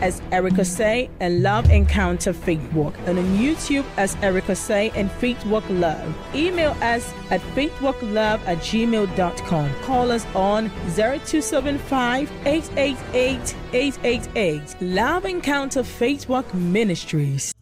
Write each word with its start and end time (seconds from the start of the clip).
as 0.00 0.22
Erica 0.32 0.64
Say 0.64 1.10
and 1.20 1.42
Love 1.42 1.70
Encounter 1.70 2.34
Walk, 2.74 2.94
and 3.06 3.18
on 3.18 3.24
YouTube 3.36 3.84
as 3.96 4.16
Erica 4.16 4.54
Say 4.54 4.90
and 4.94 5.10
Walk 5.46 5.64
Love. 5.68 6.14
Email 6.34 6.72
us 6.82 7.12
at 7.30 7.40
faithwalklove 7.54 8.40
at 8.46 8.58
gmail.com. 8.58 9.74
Call 9.82 10.10
us 10.10 10.26
on 10.34 10.68
0275 10.94 12.30
888 12.46 13.54
888. 13.72 14.76
Love 14.80 15.24
Encounter 15.24 15.82
Walk 16.28 16.54
Ministries. 16.54 17.52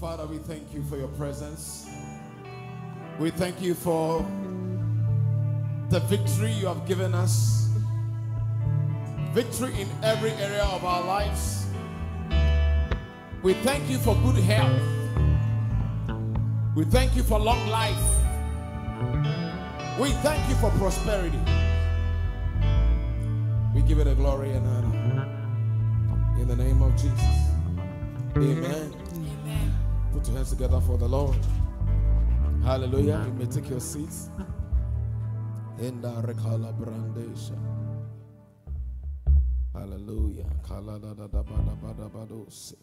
Father, 0.00 0.26
we 0.26 0.38
thank 0.38 0.72
you 0.72 0.82
for 0.84 0.96
your 0.96 1.08
presence. 1.08 1.88
We 3.18 3.30
thank 3.30 3.60
you 3.60 3.74
for 3.74 4.24
the 5.90 6.00
victory 6.00 6.52
you 6.52 6.66
have 6.66 6.86
given 6.86 7.14
us. 7.14 7.69
Victory 9.32 9.72
in 9.80 9.88
every 10.02 10.32
area 10.32 10.64
of 10.64 10.84
our 10.84 11.04
lives. 11.04 11.66
We 13.44 13.54
thank 13.54 13.88
you 13.88 13.98
for 13.98 14.16
good 14.16 14.36
health. 14.36 14.82
We 16.74 16.84
thank 16.84 17.14
you 17.14 17.22
for 17.22 17.38
long 17.38 17.68
life. 17.68 17.96
We 20.00 20.10
thank 20.24 20.48
you 20.48 20.56
for 20.56 20.70
prosperity. 20.78 21.38
We 23.72 23.82
give 23.82 24.00
it 24.00 24.08
a 24.08 24.14
glory 24.16 24.50
and 24.50 24.66
honor. 24.66 25.28
In 26.40 26.48
the 26.48 26.56
name 26.56 26.82
of 26.82 26.92
Jesus. 26.92 27.22
Amen. 28.36 28.94
Amen. 29.14 29.74
Put 30.12 30.26
your 30.26 30.36
hands 30.36 30.50
together 30.50 30.80
for 30.80 30.98
the 30.98 31.08
Lord. 31.08 31.36
Hallelujah. 32.64 33.22
You 33.26 33.32
may 33.34 33.46
take 33.46 33.70
your 33.70 33.80
seats. 33.80 34.28
In 35.78 36.00
the 36.02 36.08
Brandesha. 36.10 37.79
Se. 42.48 42.74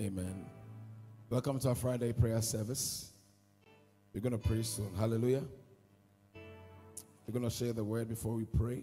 Amen. 0.00 0.46
Welcome 1.28 1.58
to 1.60 1.68
our 1.68 1.74
Friday 1.74 2.14
prayer 2.14 2.40
service. 2.40 3.12
We're 4.14 4.22
going 4.22 4.32
to 4.32 4.38
pray 4.38 4.62
soon. 4.62 4.90
Hallelujah. 4.98 5.42
We're 6.34 7.32
going 7.32 7.44
to 7.44 7.54
share 7.54 7.74
the 7.74 7.84
word 7.84 8.08
before 8.08 8.34
we 8.34 8.46
pray. 8.46 8.82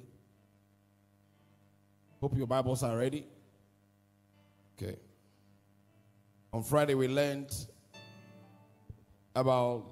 Hope 2.22 2.38
your 2.38 2.48
Bibles 2.48 2.84
are 2.84 2.96
ready. 2.96 3.26
Okay. 4.78 4.96
On 6.54 6.62
Friday, 6.62 6.94
we 6.94 7.08
learned 7.08 7.52
about 9.36 9.86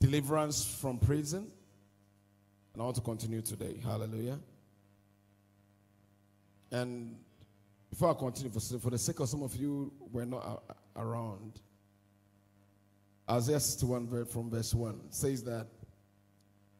deliverance 0.00 0.64
from 0.64 0.98
prison. 0.98 1.52
And 2.72 2.80
I 2.80 2.84
want 2.84 2.96
to 2.96 3.02
continue 3.02 3.42
today. 3.42 3.78
Hallelujah. 3.82 4.38
And 6.70 7.16
before 7.90 8.10
I 8.10 8.14
continue, 8.14 8.50
for, 8.50 8.60
for 8.78 8.90
the 8.90 8.98
sake 8.98 9.20
of 9.20 9.28
some 9.28 9.42
of 9.42 9.54
you 9.54 9.92
were 10.10 10.24
not 10.24 10.62
a- 10.96 11.00
around, 11.00 11.60
Isaiah 13.30 13.60
61 13.60 14.06
ver- 14.06 14.24
from 14.24 14.50
verse 14.50 14.74
1 14.74 15.00
says 15.10 15.42
that 15.44 15.66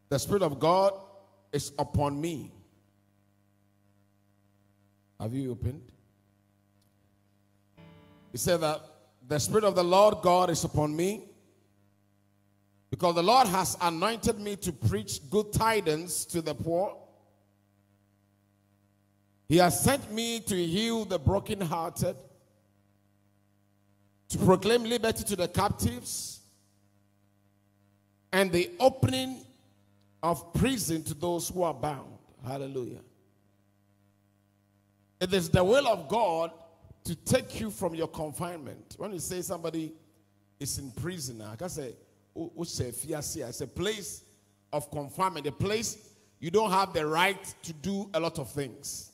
the 0.08 0.18
Spirit 0.18 0.42
of 0.42 0.58
God 0.58 0.94
is 1.52 1.72
upon 1.78 2.20
me. 2.20 2.52
Have 5.20 5.34
you 5.34 5.52
opened? 5.52 5.82
He 8.32 8.38
said 8.38 8.60
that 8.62 8.80
the 9.28 9.38
Spirit 9.38 9.64
of 9.64 9.74
the 9.74 9.84
Lord 9.84 10.16
God 10.22 10.50
is 10.50 10.64
upon 10.64 10.96
me 10.96 11.28
because 12.92 13.14
the 13.14 13.22
Lord 13.22 13.46
has 13.46 13.74
anointed 13.80 14.38
me 14.38 14.54
to 14.56 14.70
preach 14.70 15.18
good 15.30 15.50
tidings 15.50 16.26
to 16.26 16.42
the 16.42 16.54
poor. 16.54 16.94
He 19.48 19.56
has 19.56 19.82
sent 19.82 20.12
me 20.12 20.40
to 20.40 20.54
heal 20.54 21.06
the 21.06 21.18
brokenhearted, 21.18 22.14
to 24.28 24.38
proclaim 24.38 24.84
liberty 24.84 25.24
to 25.24 25.36
the 25.36 25.48
captives, 25.48 26.40
and 28.30 28.52
the 28.52 28.70
opening 28.78 29.38
of 30.22 30.52
prison 30.52 31.02
to 31.04 31.14
those 31.14 31.48
who 31.48 31.62
are 31.62 31.72
bound. 31.72 32.18
Hallelujah. 32.46 33.00
It 35.18 35.32
is 35.32 35.48
the 35.48 35.64
will 35.64 35.88
of 35.88 36.08
God 36.08 36.50
to 37.04 37.14
take 37.14 37.58
you 37.58 37.70
from 37.70 37.94
your 37.94 38.08
confinement. 38.08 38.96
When 38.98 39.14
you 39.14 39.18
say 39.18 39.40
somebody 39.40 39.94
is 40.60 40.78
in 40.78 40.90
prison, 40.90 41.40
I 41.40 41.56
can 41.56 41.70
say, 41.70 41.94
It's 42.34 43.60
a 43.60 43.66
place 43.66 44.24
of 44.72 44.90
confinement, 44.90 45.46
a 45.46 45.52
place 45.52 45.98
you 46.40 46.50
don't 46.50 46.70
have 46.70 46.92
the 46.92 47.06
right 47.06 47.42
to 47.62 47.72
do 47.72 48.10
a 48.14 48.20
lot 48.20 48.38
of 48.38 48.50
things. 48.50 49.12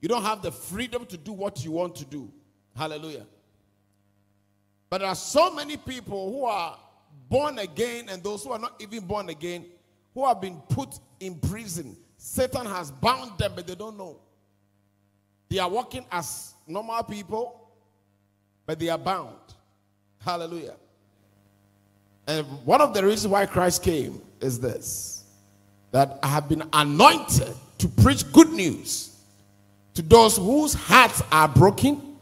You 0.00 0.08
don't 0.08 0.22
have 0.22 0.42
the 0.42 0.50
freedom 0.50 1.06
to 1.06 1.16
do 1.16 1.32
what 1.32 1.64
you 1.64 1.72
want 1.72 1.94
to 1.96 2.04
do. 2.04 2.32
Hallelujah. 2.76 3.26
But 4.90 4.98
there 4.98 5.08
are 5.08 5.14
so 5.14 5.54
many 5.54 5.76
people 5.76 6.30
who 6.32 6.44
are 6.44 6.78
born 7.28 7.58
again 7.58 8.08
and 8.08 8.22
those 8.22 8.44
who 8.44 8.52
are 8.52 8.58
not 8.58 8.80
even 8.80 9.04
born 9.04 9.28
again 9.28 9.64
who 10.14 10.26
have 10.26 10.40
been 10.40 10.60
put 10.68 10.98
in 11.20 11.34
prison. 11.36 11.96
Satan 12.16 12.66
has 12.66 12.90
bound 12.90 13.38
them, 13.38 13.52
but 13.54 13.66
they 13.66 13.74
don't 13.74 13.96
know. 13.96 14.18
They 15.48 15.58
are 15.58 15.68
walking 15.68 16.04
as 16.10 16.54
normal 16.66 17.02
people, 17.04 17.70
but 18.64 18.78
they 18.78 18.88
are 18.88 18.98
bound. 18.98 19.36
Hallelujah. 20.18 20.74
And 22.26 22.46
one 22.64 22.80
of 22.80 22.92
the 22.92 23.04
reasons 23.04 23.28
why 23.30 23.46
Christ 23.46 23.82
came 23.82 24.20
is 24.40 24.58
this 24.60 25.24
that 25.92 26.18
I 26.22 26.28
have 26.28 26.48
been 26.48 26.62
anointed 26.72 27.54
to 27.78 27.88
preach 27.88 28.30
good 28.32 28.50
news 28.50 29.16
to 29.94 30.02
those 30.02 30.36
whose 30.36 30.74
hearts 30.74 31.22
are 31.32 31.48
broken 31.48 32.16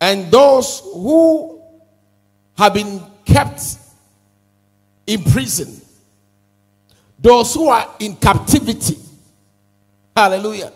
and 0.00 0.30
those 0.30 0.80
who 0.80 1.62
have 2.56 2.74
been 2.74 3.00
kept 3.24 3.62
in 5.06 5.22
prison, 5.24 5.80
those 7.18 7.54
who 7.54 7.68
are 7.68 7.88
in 7.98 8.16
captivity. 8.16 8.98
Hallelujah. 10.14 10.72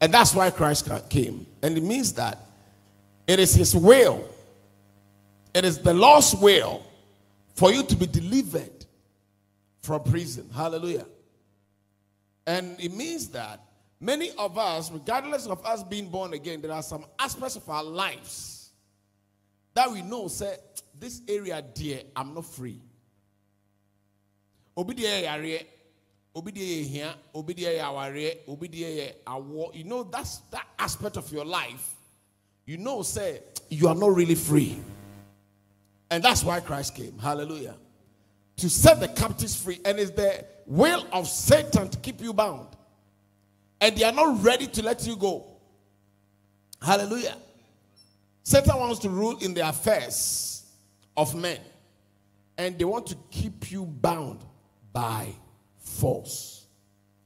And 0.00 0.14
that's 0.14 0.34
why 0.34 0.50
Christ 0.50 0.88
came. 1.08 1.46
And 1.62 1.76
it 1.76 1.82
means 1.82 2.12
that 2.14 2.38
it 3.28 3.38
is 3.38 3.54
His 3.54 3.76
will, 3.76 4.28
it 5.54 5.64
is 5.64 5.78
the 5.78 5.94
Lord's 5.94 6.34
will 6.34 6.82
for 7.54 7.72
you 7.72 7.84
to 7.84 7.94
be 7.96 8.06
delivered 8.06 8.86
from 9.82 10.02
prison. 10.02 10.48
Hallelujah. 10.54 11.06
And 12.46 12.80
it 12.80 12.92
means 12.94 13.28
that 13.28 13.60
many 14.00 14.30
of 14.38 14.56
us, 14.56 14.90
regardless 14.90 15.46
of 15.46 15.64
us 15.66 15.82
being 15.82 16.08
born 16.08 16.32
again, 16.32 16.62
there 16.62 16.72
are 16.72 16.82
some 16.82 17.04
aspects 17.18 17.56
of 17.56 17.68
our 17.68 17.84
lives 17.84 18.70
that 19.74 19.90
we 19.90 20.02
know 20.02 20.28
say, 20.28 20.56
this 20.98 21.20
area, 21.28 21.62
dear, 21.74 22.00
I'm 22.16 22.34
not 22.34 22.46
free. 22.46 22.80
You 24.76 24.84
know 29.84 30.02
that's 30.04 30.38
that 30.50 30.66
aspect 30.78 31.16
of 31.16 31.32
your 31.32 31.44
life. 31.44 31.97
You 32.68 32.76
know, 32.76 33.00
say 33.00 33.40
you 33.70 33.88
are 33.88 33.94
not 33.94 34.14
really 34.14 34.34
free, 34.34 34.78
and 36.10 36.22
that's 36.22 36.44
why 36.44 36.60
Christ 36.60 36.94
came. 36.94 37.18
Hallelujah, 37.18 37.74
to 38.58 38.68
set 38.68 39.00
the 39.00 39.08
captives 39.08 39.56
free, 39.56 39.80
and 39.86 39.98
it's 39.98 40.10
the 40.10 40.44
will 40.66 41.06
of 41.10 41.26
Satan 41.26 41.88
to 41.88 41.98
keep 42.00 42.20
you 42.20 42.34
bound, 42.34 42.68
and 43.80 43.96
they 43.96 44.04
are 44.04 44.12
not 44.12 44.44
ready 44.44 44.66
to 44.66 44.82
let 44.82 45.06
you 45.06 45.16
go. 45.16 45.46
Hallelujah. 46.82 47.36
Satan 48.42 48.78
wants 48.78 48.98
to 48.98 49.08
rule 49.08 49.38
in 49.38 49.54
the 49.54 49.66
affairs 49.66 50.66
of 51.16 51.34
men, 51.34 51.60
and 52.58 52.78
they 52.78 52.84
want 52.84 53.06
to 53.06 53.16
keep 53.30 53.70
you 53.70 53.86
bound 53.86 54.44
by 54.92 55.28
force. 55.78 56.66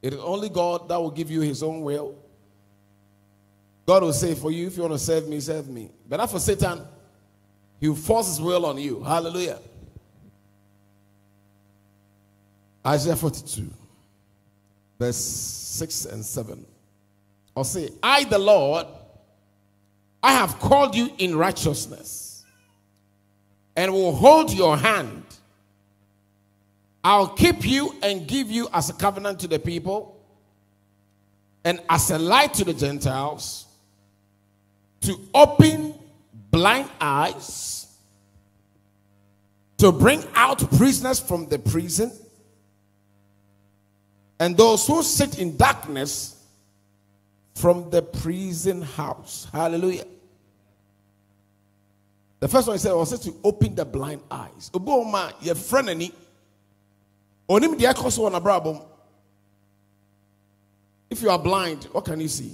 It 0.02 0.14
is 0.14 0.20
only 0.20 0.50
God 0.50 0.88
that 0.88 1.00
will 1.00 1.10
give 1.10 1.32
you 1.32 1.40
his 1.40 1.64
own 1.64 1.80
will. 1.80 2.14
God 3.86 4.02
will 4.02 4.12
say, 4.12 4.34
For 4.34 4.50
you, 4.50 4.66
if 4.68 4.76
you 4.76 4.82
want 4.82 4.94
to 4.94 4.98
serve 4.98 5.28
me, 5.28 5.40
serve 5.40 5.68
me. 5.68 5.90
But 6.08 6.18
not 6.18 6.30
for 6.30 6.38
Satan, 6.38 6.82
he 7.80 7.88
will 7.88 7.96
force 7.96 8.28
his 8.28 8.40
will 8.40 8.64
on 8.66 8.78
you. 8.78 9.02
Hallelujah. 9.02 9.58
Isaiah 12.86 13.16
42, 13.16 13.70
verse 14.98 15.16
6 15.16 16.04
and 16.06 16.24
7. 16.24 16.66
I'll 17.56 17.64
say, 17.64 17.90
I, 18.02 18.24
the 18.24 18.38
Lord, 18.38 18.86
I 20.22 20.32
have 20.32 20.58
called 20.58 20.94
you 20.94 21.10
in 21.18 21.36
righteousness 21.36 22.44
and 23.76 23.92
will 23.92 24.14
hold 24.14 24.52
your 24.52 24.76
hand. 24.76 25.24
I'll 27.04 27.28
keep 27.28 27.64
you 27.64 27.94
and 28.02 28.26
give 28.26 28.50
you 28.50 28.68
as 28.72 28.90
a 28.90 28.92
covenant 28.92 29.40
to 29.40 29.48
the 29.48 29.58
people 29.58 30.20
and 31.64 31.80
as 31.88 32.10
a 32.10 32.18
light 32.18 32.54
to 32.54 32.64
the 32.64 32.74
Gentiles 32.74 33.66
to 35.02 35.18
open 35.34 35.94
blind 36.50 36.88
eyes, 37.00 37.86
to 39.78 39.92
bring 39.92 40.24
out 40.34 40.58
prisoners 40.76 41.20
from 41.20 41.48
the 41.48 41.58
prison, 41.58 42.12
and 44.38 44.56
those 44.56 44.86
who 44.86 45.02
sit 45.02 45.38
in 45.38 45.56
darkness 45.56 46.36
from 47.54 47.90
the 47.90 48.02
prison 48.02 48.82
house. 48.82 49.46
Hallelujah. 49.52 50.04
The 52.40 52.48
first 52.48 52.66
one 52.66 52.74
he 52.74 52.80
said 52.80 52.92
was 52.92 53.16
to 53.20 53.34
open 53.44 53.74
the 53.74 53.84
blind 53.84 54.20
eyes. 54.28 54.70
Oboma, 54.74 55.32
your 55.40 55.54
friend 55.54 55.90
any. 55.90 56.12
Onim 57.48 57.78
dia 57.78 57.94
koso 57.94 58.28
na 58.28 58.40
brabom. 58.40 58.84
If 61.08 61.22
you 61.22 61.30
are 61.30 61.38
blind, 61.38 61.84
what 61.92 62.04
can 62.04 62.18
you 62.20 62.28
see? 62.28 62.52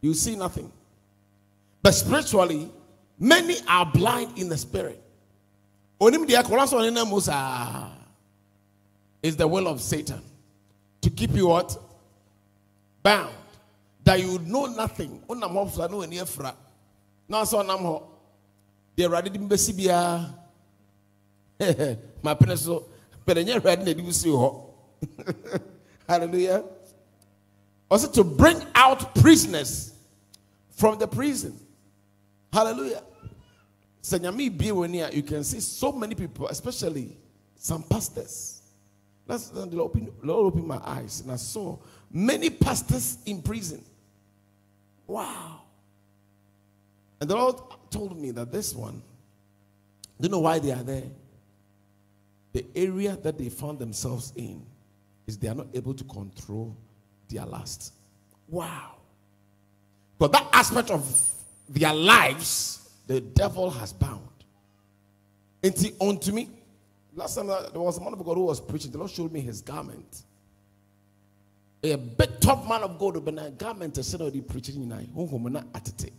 You 0.00 0.14
see 0.14 0.36
nothing. 0.36 0.72
But 1.82 1.92
spiritually, 1.92 2.70
many 3.18 3.56
are 3.68 3.86
blind 3.86 4.38
in 4.38 4.48
the 4.48 4.56
spirit. 4.56 5.00
Onim 6.00 6.26
is 9.22 9.36
the 9.36 9.46
will 9.46 9.68
of 9.68 9.80
Satan 9.80 10.22
to 11.02 11.10
keep 11.10 11.32
you 11.32 11.48
what? 11.48 11.76
Bound. 13.02 13.34
That 14.04 14.20
you 14.20 14.38
know 14.40 14.66
nothing. 14.66 15.22
Onam 15.28 15.90
no 15.90 16.02
ani 16.02 16.20
afra. 16.20 16.54
Na 17.28 17.44
so 17.44 17.62
nam 17.62 17.78
ho. 17.78 18.06
Pene 18.96 19.10
so. 22.56 22.86
Hallelujah. 26.08 26.64
Also 27.90 28.10
to 28.10 28.24
bring 28.24 28.62
out 28.74 29.14
prisoners 29.14 29.92
from 30.70 30.98
the 30.98 31.06
prison. 31.06 31.58
Hallelujah. 32.52 33.02
You 34.02 35.22
can 35.22 35.44
see 35.44 35.60
so 35.60 35.92
many 35.92 36.14
people, 36.14 36.48
especially 36.48 37.16
some 37.56 37.82
pastors. 37.82 38.62
That's 39.26 39.48
the 39.48 39.66
Lord 39.66 39.96
opened, 40.22 40.66
my 40.66 40.80
eyes 40.82 41.20
and 41.20 41.30
I 41.30 41.36
saw 41.36 41.78
many 42.10 42.50
pastors 42.50 43.18
in 43.26 43.42
prison. 43.42 43.84
Wow. 45.06 45.62
And 47.20 47.30
the 47.30 47.36
Lord 47.36 47.56
told 47.90 48.18
me 48.18 48.30
that 48.32 48.50
this 48.50 48.74
one, 48.74 49.02
do 50.20 50.26
you 50.26 50.28
know 50.30 50.40
why 50.40 50.58
they 50.58 50.72
are 50.72 50.82
there? 50.82 51.04
The 52.52 52.66
area 52.74 53.16
that 53.22 53.38
they 53.38 53.48
found 53.48 53.78
themselves 53.78 54.32
in 54.34 54.66
is 55.26 55.38
they 55.38 55.48
are 55.48 55.54
not 55.54 55.68
able 55.74 55.94
to 55.94 56.04
control 56.04 56.76
their 57.28 57.44
lust. 57.44 57.92
Wow. 58.48 58.96
But 60.18 60.32
that 60.32 60.48
aspect 60.52 60.90
of 60.90 61.04
their 61.70 61.94
lives, 61.94 62.90
the 63.06 63.20
devil 63.20 63.70
has 63.70 63.92
bound. 63.92 64.26
And 65.62 65.76
he 65.76 65.92
unto 66.00 66.32
me, 66.32 66.48
last 67.14 67.36
time 67.36 67.46
there 67.46 67.80
was 67.80 67.98
a 67.98 68.00
man 68.00 68.12
of 68.12 68.24
God 68.24 68.34
who 68.34 68.44
was 68.44 68.60
preaching, 68.60 68.90
the 68.90 68.98
Lord 68.98 69.10
showed 69.10 69.32
me 69.32 69.40
his 69.40 69.62
garment. 69.62 70.24
A 71.82 71.96
big 71.96 72.40
top 72.40 72.68
man 72.68 72.82
of 72.82 72.98
God, 72.98 73.24
but 73.24 73.38
a 73.42 73.50
garment 73.50 73.96
is 73.96 74.14
already 74.14 74.42
preaching 74.42 74.82
in 74.82 74.92
I, 74.92 75.06
at 75.74 75.88
it. 75.88 76.12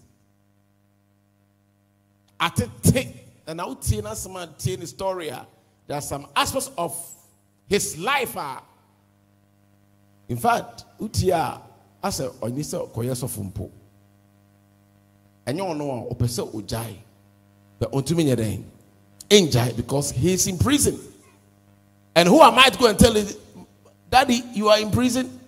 At 2.39 2.59
it, 2.95 3.15
and 3.45 3.59
tell 3.59 3.77
you 3.85 4.15
some 4.15 4.49
tell 4.57 4.85
story. 4.87 5.31
Ah. 5.31 5.45
There 5.85 5.97
are 5.97 6.01
some 6.01 6.27
aspects 6.35 6.71
of 6.77 6.95
his 7.67 7.97
life. 7.97 8.35
Ah. 8.37 8.63
In 10.29 10.37
fact, 10.37 10.85
Utia, 10.99 11.61
as 12.03 12.19
a 12.21 12.29
onisa 12.29 12.89
koyeso 12.91 13.27
fumpo. 13.29 13.69
And 15.45 15.57
you 15.57 15.65
all 15.65 15.73
know, 15.73 16.07
opesa 16.11 16.51
ujai. 16.51 16.95
But 17.79 17.93
unto 17.93 18.15
me, 18.15 18.25
enjai 19.29 19.75
because 19.75 20.11
he's 20.11 20.47
in 20.47 20.57
prison. 20.57 20.99
And 22.15 22.27
who 22.27 22.41
am 22.41 22.59
I 22.59 22.69
to 22.69 22.77
go 22.77 22.87
and 22.87 22.99
tell 22.99 23.15
you, 23.17 23.25
Daddy, 24.09 24.43
you 24.53 24.67
are 24.67 24.79
in 24.79 24.91
prison? 24.91 25.39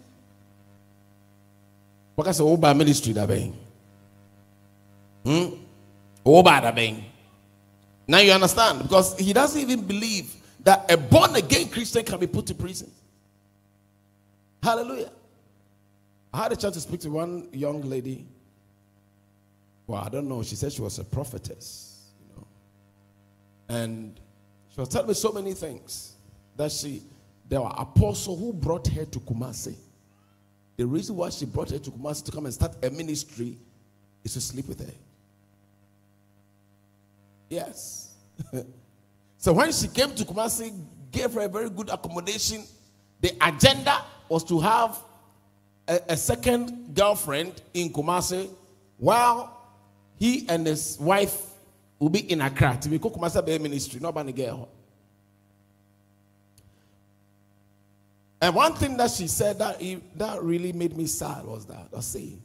Because 2.15 2.39
of 2.39 2.47
Oba 2.47 2.73
ministry 2.73 3.13
da 3.13 3.25
bem. 3.25 3.53
Hmm? 5.25 5.47
Oba 6.25 6.61
da 6.61 6.71
bem. 6.71 7.03
Now 8.07 8.19
you 8.19 8.31
understand 8.31 8.83
because 8.83 9.17
he 9.17 9.33
doesn't 9.33 9.59
even 9.59 9.81
believe 9.85 10.33
that 10.63 10.89
a 10.91 10.97
born 10.97 11.35
again 11.35 11.69
Christian 11.69 12.03
can 12.03 12.19
be 12.19 12.27
put 12.27 12.45
to 12.47 12.55
prison. 12.55 12.89
Hallelujah. 14.61 15.11
I 16.33 16.43
had 16.43 16.51
a 16.53 16.55
chance 16.55 16.75
to 16.75 16.81
speak 16.81 17.01
to 17.01 17.09
one 17.09 17.49
young 17.51 17.81
lady. 17.81 18.25
Well, 19.87 20.01
I 20.01 20.09
don't 20.09 20.27
know. 20.27 20.43
She 20.43 20.55
said 20.55 20.71
she 20.71 20.81
was 20.81 20.99
a 20.99 21.03
prophetess, 21.03 22.11
you 22.19 22.35
know. 22.35 22.47
And 23.69 24.19
she 24.73 24.79
was 24.79 24.89
telling 24.89 25.07
me 25.07 25.13
so 25.13 25.31
many 25.31 25.53
things 25.53 26.13
that 26.55 26.71
she 26.71 27.03
there 27.49 27.61
were 27.61 27.71
apostles 27.77 28.39
who 28.39 28.53
brought 28.53 28.87
her 28.87 29.05
to 29.05 29.19
Kumasi. 29.19 29.75
The 30.77 30.85
reason 30.85 31.15
why 31.15 31.29
she 31.29 31.45
brought 31.45 31.69
her 31.69 31.79
to 31.79 31.91
Kumasi 31.91 32.25
to 32.25 32.31
come 32.31 32.45
and 32.45 32.53
start 32.53 32.75
a 32.83 32.89
ministry 32.89 33.57
is 34.23 34.33
to 34.33 34.41
sleep 34.41 34.67
with 34.67 34.79
her. 34.79 34.93
Yes. 37.49 38.15
so 39.37 39.53
when 39.53 39.71
she 39.71 39.87
came 39.87 40.15
to 40.15 40.23
Kumasi, 40.23 40.73
gave 41.11 41.33
her 41.33 41.41
a 41.41 41.47
very 41.47 41.69
good 41.69 41.89
accommodation. 41.89 42.63
The 43.21 43.31
agenda 43.39 44.03
was 44.27 44.43
to 44.45 44.59
have 44.59 44.97
a, 45.87 45.99
a 46.09 46.17
second 46.17 46.95
girlfriend 46.95 47.61
in 47.73 47.91
Kumasi 47.91 48.49
while 48.97 49.62
he 50.19 50.45
and 50.49 50.65
his 50.65 50.97
wife 50.99 51.41
will 51.99 52.09
be 52.09 52.31
in 52.31 52.41
Accra 52.41 52.77
to 52.81 52.89
be 52.89 52.99
Kumasi 52.99 53.45
Bay 53.45 53.57
Ministry, 53.57 53.99
not 53.99 54.13
girl. 54.35 54.69
And 58.41 58.53
one 58.53 58.73
thing 58.73 58.97
that 58.97 59.09
she 59.11 59.27
said 59.27 59.57
that, 59.59 59.81
that 60.15 60.43
really 60.43 60.73
made 60.73 60.97
me 60.97 61.05
sad 61.05 61.45
was 61.45 61.65
that, 61.67 61.87
I 61.95 62.01
see, 62.01 62.37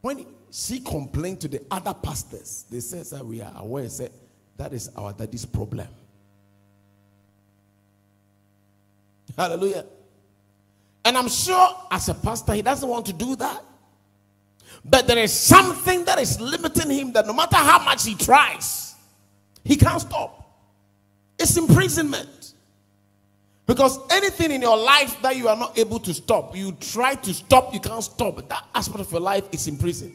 when 0.00 0.24
she 0.52 0.78
complained 0.78 1.40
to 1.40 1.48
the 1.48 1.62
other 1.68 1.92
pastors, 1.94 2.64
they 2.70 2.78
said 2.78 3.06
that 3.06 3.26
we 3.26 3.40
are 3.40 3.52
aware, 3.56 3.88
said, 3.88 4.12
that 4.56 4.72
is 4.72 4.88
our 4.96 5.12
daddy's 5.12 5.44
problem. 5.44 5.88
Hallelujah. 9.36 9.84
And 11.04 11.18
I'm 11.18 11.28
sure 11.28 11.68
as 11.90 12.08
a 12.08 12.14
pastor, 12.14 12.54
he 12.54 12.62
doesn't 12.62 12.88
want 12.88 13.06
to 13.06 13.12
do 13.12 13.34
that. 13.36 13.62
But 14.84 15.06
there 15.06 15.18
is 15.18 15.32
something 15.32 16.04
that 16.04 16.18
is 16.18 16.40
limiting 16.40 16.90
him 16.90 17.12
that 17.12 17.26
no 17.26 17.32
matter 17.32 17.56
how 17.56 17.82
much 17.84 18.04
he 18.04 18.14
tries, 18.14 18.94
he 19.64 19.76
can't 19.76 20.00
stop. 20.00 20.42
It's 21.38 21.56
imprisonment. 21.56 22.54
Because 23.66 23.98
anything 24.10 24.52
in 24.52 24.62
your 24.62 24.76
life 24.76 25.20
that 25.22 25.36
you 25.36 25.48
are 25.48 25.56
not 25.56 25.76
able 25.76 25.98
to 26.00 26.14
stop, 26.14 26.56
you 26.56 26.72
try 26.72 27.16
to 27.16 27.34
stop, 27.34 27.74
you 27.74 27.80
can't 27.80 28.02
stop. 28.02 28.48
That 28.48 28.64
aspect 28.74 29.00
of 29.00 29.10
your 29.10 29.20
life 29.20 29.44
is 29.50 29.66
in 29.66 29.76
prison. 29.76 30.14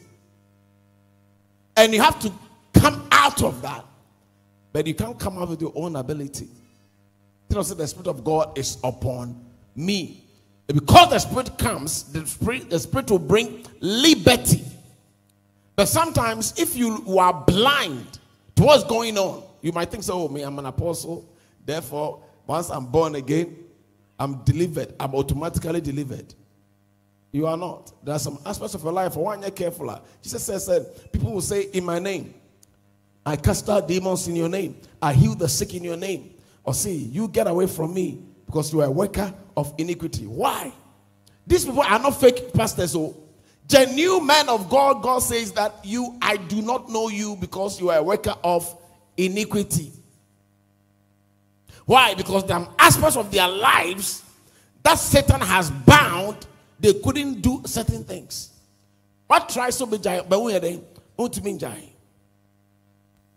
And 1.76 1.92
you 1.92 2.00
have 2.00 2.18
to 2.20 2.32
come 2.72 3.06
out 3.12 3.42
of 3.42 3.60
that. 3.62 3.84
But 4.72 4.86
you 4.86 4.94
can't 4.94 5.18
come 5.18 5.36
out 5.38 5.50
with 5.50 5.60
your 5.60 5.72
own 5.74 5.96
ability. 5.96 6.48
You 7.50 7.56
know, 7.56 7.62
so 7.62 7.74
the 7.74 7.86
Spirit 7.86 8.06
of 8.06 8.24
God 8.24 8.56
is 8.56 8.78
upon 8.82 9.44
me. 9.76 10.21
Because 10.72 11.10
the 11.10 11.18
Spirit 11.18 11.58
comes, 11.58 12.04
the 12.12 12.26
Spirit, 12.26 12.70
the 12.70 12.78
Spirit 12.78 13.10
will 13.10 13.18
bring 13.18 13.66
liberty. 13.80 14.64
But 15.76 15.86
sometimes, 15.86 16.58
if 16.58 16.76
you 16.76 17.18
are 17.18 17.44
blind 17.46 18.18
to 18.56 18.62
what's 18.62 18.84
going 18.84 19.18
on, 19.18 19.42
you 19.60 19.72
might 19.72 19.90
think, 19.90 20.02
so, 20.02 20.14
oh, 20.14 20.28
me, 20.28 20.42
I'm 20.42 20.58
an 20.58 20.66
apostle. 20.66 21.28
Therefore, 21.64 22.22
once 22.46 22.70
I'm 22.70 22.86
born 22.86 23.14
again, 23.14 23.56
I'm 24.18 24.42
delivered. 24.44 24.94
I'm 24.98 25.14
automatically 25.14 25.80
delivered. 25.80 26.34
You 27.32 27.46
are 27.46 27.56
not. 27.56 27.92
There 28.04 28.14
are 28.14 28.18
some 28.18 28.38
aspects 28.44 28.74
of 28.74 28.82
your 28.82 28.92
life. 28.92 29.14
For 29.14 29.24
one, 29.24 29.40
you're 29.40 29.50
careful. 29.50 29.98
Jesus 30.22 30.44
says 30.44 30.66
that 30.66 31.12
people 31.12 31.32
will 31.32 31.40
say, 31.40 31.68
In 31.72 31.84
my 31.84 31.98
name, 31.98 32.34
I 33.24 33.36
cast 33.36 33.68
out 33.68 33.88
demons 33.88 34.28
in 34.28 34.36
your 34.36 34.48
name. 34.48 34.76
I 35.00 35.14
heal 35.14 35.34
the 35.34 35.48
sick 35.48 35.74
in 35.74 35.82
your 35.84 35.96
name. 35.96 36.34
Or 36.64 36.74
see, 36.74 36.94
You 36.94 37.28
get 37.28 37.46
away 37.46 37.66
from 37.66 37.94
me 37.94 38.20
because 38.52 38.70
you 38.70 38.82
are 38.82 38.86
a 38.86 38.90
worker 38.90 39.32
of 39.56 39.72
iniquity. 39.78 40.26
Why? 40.26 40.70
These 41.46 41.64
people 41.64 41.80
are 41.80 41.98
not 41.98 42.20
fake 42.20 42.52
pastors. 42.52 42.92
So 42.92 43.16
genuine 43.66 44.26
man 44.26 44.50
of 44.50 44.68
God, 44.68 45.02
God 45.02 45.20
says 45.20 45.52
that 45.52 45.74
you, 45.82 46.18
I 46.20 46.36
do 46.36 46.60
not 46.60 46.90
know 46.90 47.08
you 47.08 47.34
because 47.36 47.80
you 47.80 47.88
are 47.88 47.96
a 47.96 48.02
worker 48.02 48.34
of 48.44 48.78
iniquity. 49.16 49.90
Why? 51.86 52.14
Because 52.14 52.44
there 52.46 52.58
are 52.58 52.68
aspects 52.78 53.16
of 53.16 53.32
their 53.32 53.48
lives 53.48 54.22
that 54.82 54.96
Satan 54.96 55.40
has 55.40 55.70
bound, 55.70 56.46
they 56.78 56.92
couldn't 56.92 57.40
do 57.40 57.62
certain 57.64 58.04
things. 58.04 58.50
What 59.28 59.48
tries 59.48 59.78
to 59.78 59.86
be 59.86 59.96
giant, 59.96 60.28
but 60.28 60.40
we 60.42 60.54
are 60.54 60.60
to 60.60 61.42
mean 61.42 61.58
giant. 61.58 61.88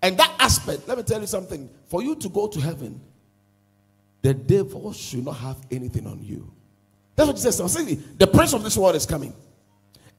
And 0.01 0.17
that 0.17 0.36
aspect, 0.39 0.89
let 0.89 0.98
me 0.98 1.03
tell 1.05 1.22
you 1.22 1.27
something. 1.27 1.69
For 1.86 2.03
you 2.03 2.15
to 2.15 2.27
go 2.27 2.48
to 2.48 2.60
heaven, 2.60 3.00
the 4.25 4.34
devil 4.34 4.91
should 4.91 5.24
not 5.24 5.34
have 5.34 5.58
anything 5.70 6.08
on 6.08 6.20
you. 6.24 6.51
That's 7.15 7.27
what 7.27 7.36
Jesus 7.36 7.58
says. 7.58 7.98
The 8.17 8.25
prince 8.25 8.53
of 8.53 8.63
this 8.63 8.75
world 8.75 8.96
is 8.96 9.05
coming. 9.05 9.32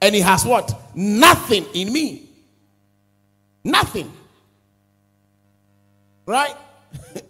And 0.00 0.14
he 0.14 0.20
has 0.20 0.44
what? 0.44 0.72
Nothing 0.94 1.66
in 1.74 1.92
me. 1.92 2.28
Nothing. 3.64 4.12
Right? 6.24 6.54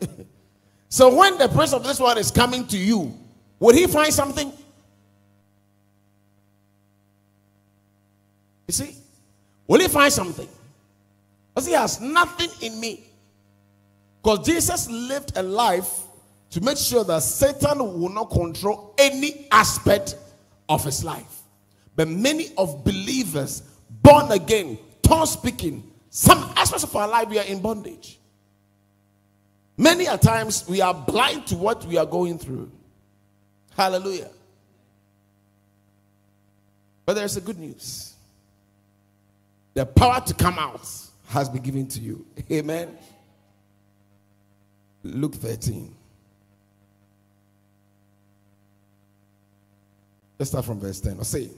so 0.90 1.16
when 1.16 1.38
the 1.38 1.48
prince 1.48 1.72
of 1.72 1.82
this 1.82 1.98
world 1.98 2.18
is 2.18 2.30
coming 2.30 2.66
to 2.66 2.76
you, 2.76 3.18
would 3.58 3.74
he 3.74 3.86
find 3.86 4.12
something? 4.12 4.52
You 8.66 8.72
see? 8.72 8.94
Will 9.66 9.80
he 9.80 9.88
find 9.88 10.12
something? 10.12 10.48
Because 11.54 11.68
he 11.68 11.72
has 11.72 12.02
nothing 12.02 12.50
in 12.60 12.78
me. 12.78 13.02
Because 14.22 14.44
Jesus 14.44 14.90
lived 14.90 15.32
a 15.38 15.42
life 15.42 16.02
to 16.50 16.60
make 16.60 16.78
sure 16.78 17.04
that 17.04 17.22
Satan 17.22 17.78
will 17.78 18.08
not 18.08 18.30
control 18.30 18.94
any 18.98 19.48
aspect 19.50 20.16
of 20.68 20.84
his 20.84 21.04
life. 21.04 21.42
But 21.94 22.08
many 22.08 22.48
of 22.58 22.84
believers, 22.84 23.62
born 24.02 24.30
again, 24.30 24.78
tongue 25.02 25.26
speaking, 25.26 25.82
some 26.10 26.38
aspects 26.56 26.84
of 26.84 26.94
our 26.94 27.08
life 27.08 27.28
we 27.28 27.38
are 27.38 27.44
in 27.44 27.60
bondage. 27.60 28.18
Many 29.76 30.06
a 30.06 30.16
times 30.16 30.66
we 30.68 30.80
are 30.80 30.94
blind 30.94 31.46
to 31.48 31.56
what 31.56 31.84
we 31.84 31.98
are 31.98 32.06
going 32.06 32.38
through. 32.38 32.70
Hallelujah. 33.76 34.30
But 37.04 37.14
there's 37.14 37.36
a 37.36 37.40
good 37.40 37.58
news. 37.58 38.14
The 39.74 39.84
power 39.84 40.22
to 40.22 40.34
come 40.34 40.58
out 40.58 40.88
has 41.28 41.48
been 41.50 41.62
given 41.62 41.86
to 41.88 42.00
you. 42.00 42.24
Amen. 42.50 42.96
Luke 45.02 45.34
13. 45.34 45.94
Let's 50.38 50.50
start 50.50 50.64
from 50.64 50.80
verse 50.80 51.00
10. 51.00 51.18
I'll 51.18 51.24
say, 51.24 51.48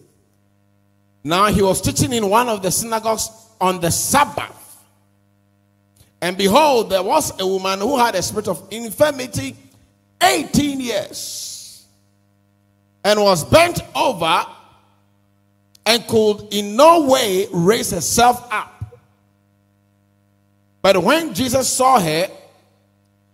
Now 1.24 1.46
he 1.46 1.62
was 1.62 1.80
teaching 1.80 2.12
in 2.12 2.28
one 2.28 2.48
of 2.48 2.62
the 2.62 2.70
synagogues 2.70 3.30
on 3.60 3.80
the 3.80 3.90
Sabbath. 3.90 4.54
And 6.20 6.36
behold, 6.36 6.90
there 6.90 7.02
was 7.02 7.38
a 7.40 7.46
woman 7.46 7.78
who 7.80 7.96
had 7.96 8.14
a 8.14 8.22
spirit 8.22 8.48
of 8.48 8.66
infirmity 8.70 9.56
18 10.20 10.80
years 10.80 11.86
and 13.04 13.20
was 13.20 13.44
bent 13.44 13.80
over 13.94 14.44
and 15.86 16.06
could 16.06 16.48
in 16.52 16.76
no 16.76 17.06
way 17.06 17.46
raise 17.52 17.90
herself 17.92 18.52
up. 18.52 18.74
But 20.82 21.02
when 21.02 21.34
Jesus 21.34 21.68
saw 21.68 22.00
her, 22.00 22.28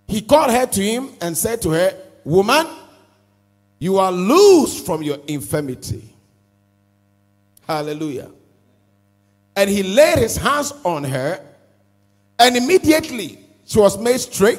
he 0.06 0.20
called 0.20 0.50
her 0.50 0.66
to 0.66 0.82
him 0.82 1.10
and 1.20 1.36
said 1.36 1.62
to 1.62 1.70
her, 1.70 1.96
Woman, 2.24 2.66
you 3.84 3.98
are 3.98 4.10
loosed 4.10 4.86
from 4.86 5.02
your 5.02 5.18
infirmity. 5.28 6.02
Hallelujah. 7.66 8.30
And 9.54 9.68
he 9.68 9.82
laid 9.82 10.20
his 10.20 10.38
hands 10.38 10.72
on 10.84 11.04
her, 11.04 11.38
and 12.38 12.56
immediately 12.56 13.40
she 13.66 13.78
was 13.78 13.98
made 13.98 14.16
straight 14.16 14.58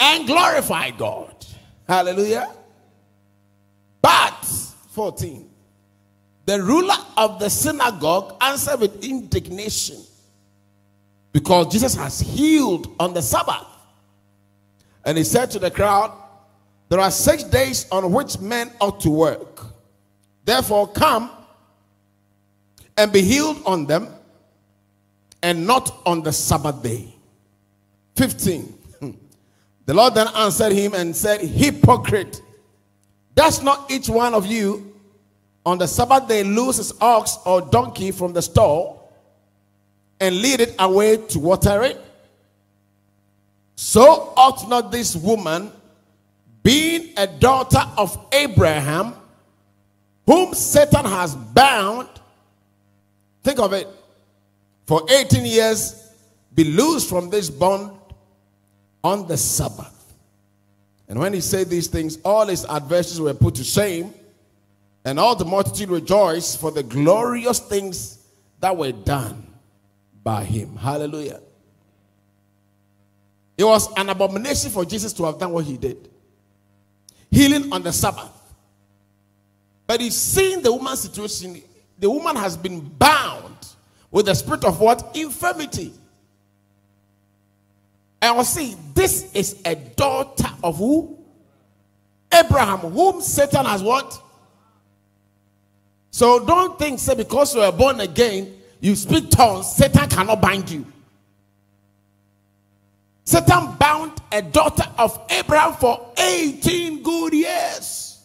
and 0.00 0.26
glorified 0.26 0.98
God. 0.98 1.36
Hallelujah. 1.86 2.52
But, 4.02 4.44
14, 4.88 5.48
the 6.46 6.60
ruler 6.60 6.96
of 7.16 7.38
the 7.38 7.48
synagogue 7.48 8.38
answered 8.40 8.80
with 8.80 9.04
indignation 9.04 9.98
because 11.30 11.70
Jesus 11.72 11.94
has 11.94 12.18
healed 12.18 12.92
on 12.98 13.14
the 13.14 13.22
Sabbath. 13.22 13.68
And 15.04 15.16
he 15.16 15.22
said 15.22 15.52
to 15.52 15.60
the 15.60 15.70
crowd, 15.70 16.12
There 16.92 17.00
are 17.00 17.10
six 17.10 17.42
days 17.42 17.86
on 17.90 18.12
which 18.12 18.38
men 18.38 18.70
ought 18.78 19.00
to 19.00 19.08
work. 19.08 19.64
Therefore, 20.44 20.86
come 20.86 21.30
and 22.98 23.10
be 23.10 23.22
healed 23.22 23.62
on 23.64 23.86
them 23.86 24.08
and 25.42 25.66
not 25.66 26.02
on 26.04 26.22
the 26.22 26.32
Sabbath 26.34 26.82
day. 26.82 27.14
15. 28.16 28.78
The 29.86 29.94
Lord 29.94 30.14
then 30.14 30.28
answered 30.36 30.72
him 30.72 30.92
and 30.92 31.16
said, 31.16 31.40
Hypocrite, 31.40 32.42
does 33.34 33.62
not 33.62 33.90
each 33.90 34.10
one 34.10 34.34
of 34.34 34.44
you 34.44 34.94
on 35.64 35.78
the 35.78 35.88
Sabbath 35.88 36.28
day 36.28 36.44
lose 36.44 36.76
his 36.76 36.92
ox 37.00 37.38
or 37.46 37.62
donkey 37.62 38.10
from 38.10 38.34
the 38.34 38.42
stall 38.42 39.10
and 40.20 40.36
lead 40.42 40.60
it 40.60 40.74
away 40.78 41.16
to 41.16 41.38
water 41.38 41.84
it? 41.84 41.98
So 43.76 44.34
ought 44.36 44.68
not 44.68 44.92
this 44.92 45.16
woman, 45.16 45.72
being 46.62 47.12
a 47.16 47.26
daughter 47.26 47.82
of 47.96 48.16
Abraham, 48.32 49.14
whom 50.26 50.54
Satan 50.54 51.04
has 51.04 51.34
bound, 51.34 52.08
think 53.42 53.58
of 53.58 53.72
it, 53.72 53.88
for 54.86 55.02
18 55.10 55.44
years, 55.44 56.10
be 56.54 56.64
loosed 56.64 57.08
from 57.08 57.30
this 57.30 57.50
bond 57.50 57.96
on 59.02 59.26
the 59.26 59.36
Sabbath. 59.36 60.14
And 61.08 61.18
when 61.18 61.32
he 61.32 61.40
said 61.40 61.68
these 61.68 61.88
things, 61.88 62.18
all 62.24 62.46
his 62.46 62.64
adversaries 62.64 63.20
were 63.20 63.34
put 63.34 63.56
to 63.56 63.64
shame, 63.64 64.14
and 65.04 65.18
all 65.18 65.34
the 65.34 65.44
multitude 65.44 65.88
rejoiced 65.88 66.60
for 66.60 66.70
the 66.70 66.82
glorious 66.82 67.58
things 67.58 68.18
that 68.60 68.76
were 68.76 68.92
done 68.92 69.46
by 70.22 70.44
him. 70.44 70.76
Hallelujah. 70.76 71.40
It 73.58 73.64
was 73.64 73.92
an 73.96 74.08
abomination 74.08 74.70
for 74.70 74.84
Jesus 74.84 75.12
to 75.14 75.24
have 75.24 75.38
done 75.38 75.52
what 75.52 75.64
he 75.64 75.76
did 75.76 76.08
healing 77.32 77.72
on 77.72 77.82
the 77.82 77.92
Sabbath. 77.92 78.30
But 79.88 80.00
he's 80.00 80.16
seeing 80.16 80.62
the 80.62 80.72
woman's 80.72 81.00
situation. 81.00 81.60
The 81.98 82.08
woman 82.08 82.36
has 82.36 82.56
been 82.56 82.80
bound 82.80 83.56
with 84.10 84.26
the 84.26 84.34
spirit 84.34 84.64
of 84.64 84.78
what? 84.78 85.16
Infirmity. 85.16 85.92
And 88.20 88.38
we 88.38 88.44
see 88.44 88.76
this 88.94 89.32
is 89.34 89.60
a 89.64 89.74
daughter 89.74 90.48
of 90.62 90.76
who? 90.76 91.18
Abraham, 92.32 92.78
whom 92.78 93.20
Satan 93.20 93.64
has 93.64 93.82
what? 93.82 94.22
So 96.10 96.44
don't 96.44 96.78
think, 96.78 96.98
say, 96.98 97.14
because 97.14 97.54
you 97.54 97.62
are 97.62 97.72
born 97.72 98.00
again, 98.00 98.54
you 98.80 98.94
speak 98.94 99.30
tongues, 99.30 99.74
Satan 99.74 100.08
cannot 100.08 100.40
bind 100.40 100.70
you. 100.70 100.86
Satan 103.24 103.76
bound 103.78 104.20
a 104.32 104.42
daughter 104.42 104.84
of 104.98 105.20
Abraham 105.30 105.74
for 105.74 106.12
18 106.16 107.02
good 107.02 107.32
years. 107.32 108.20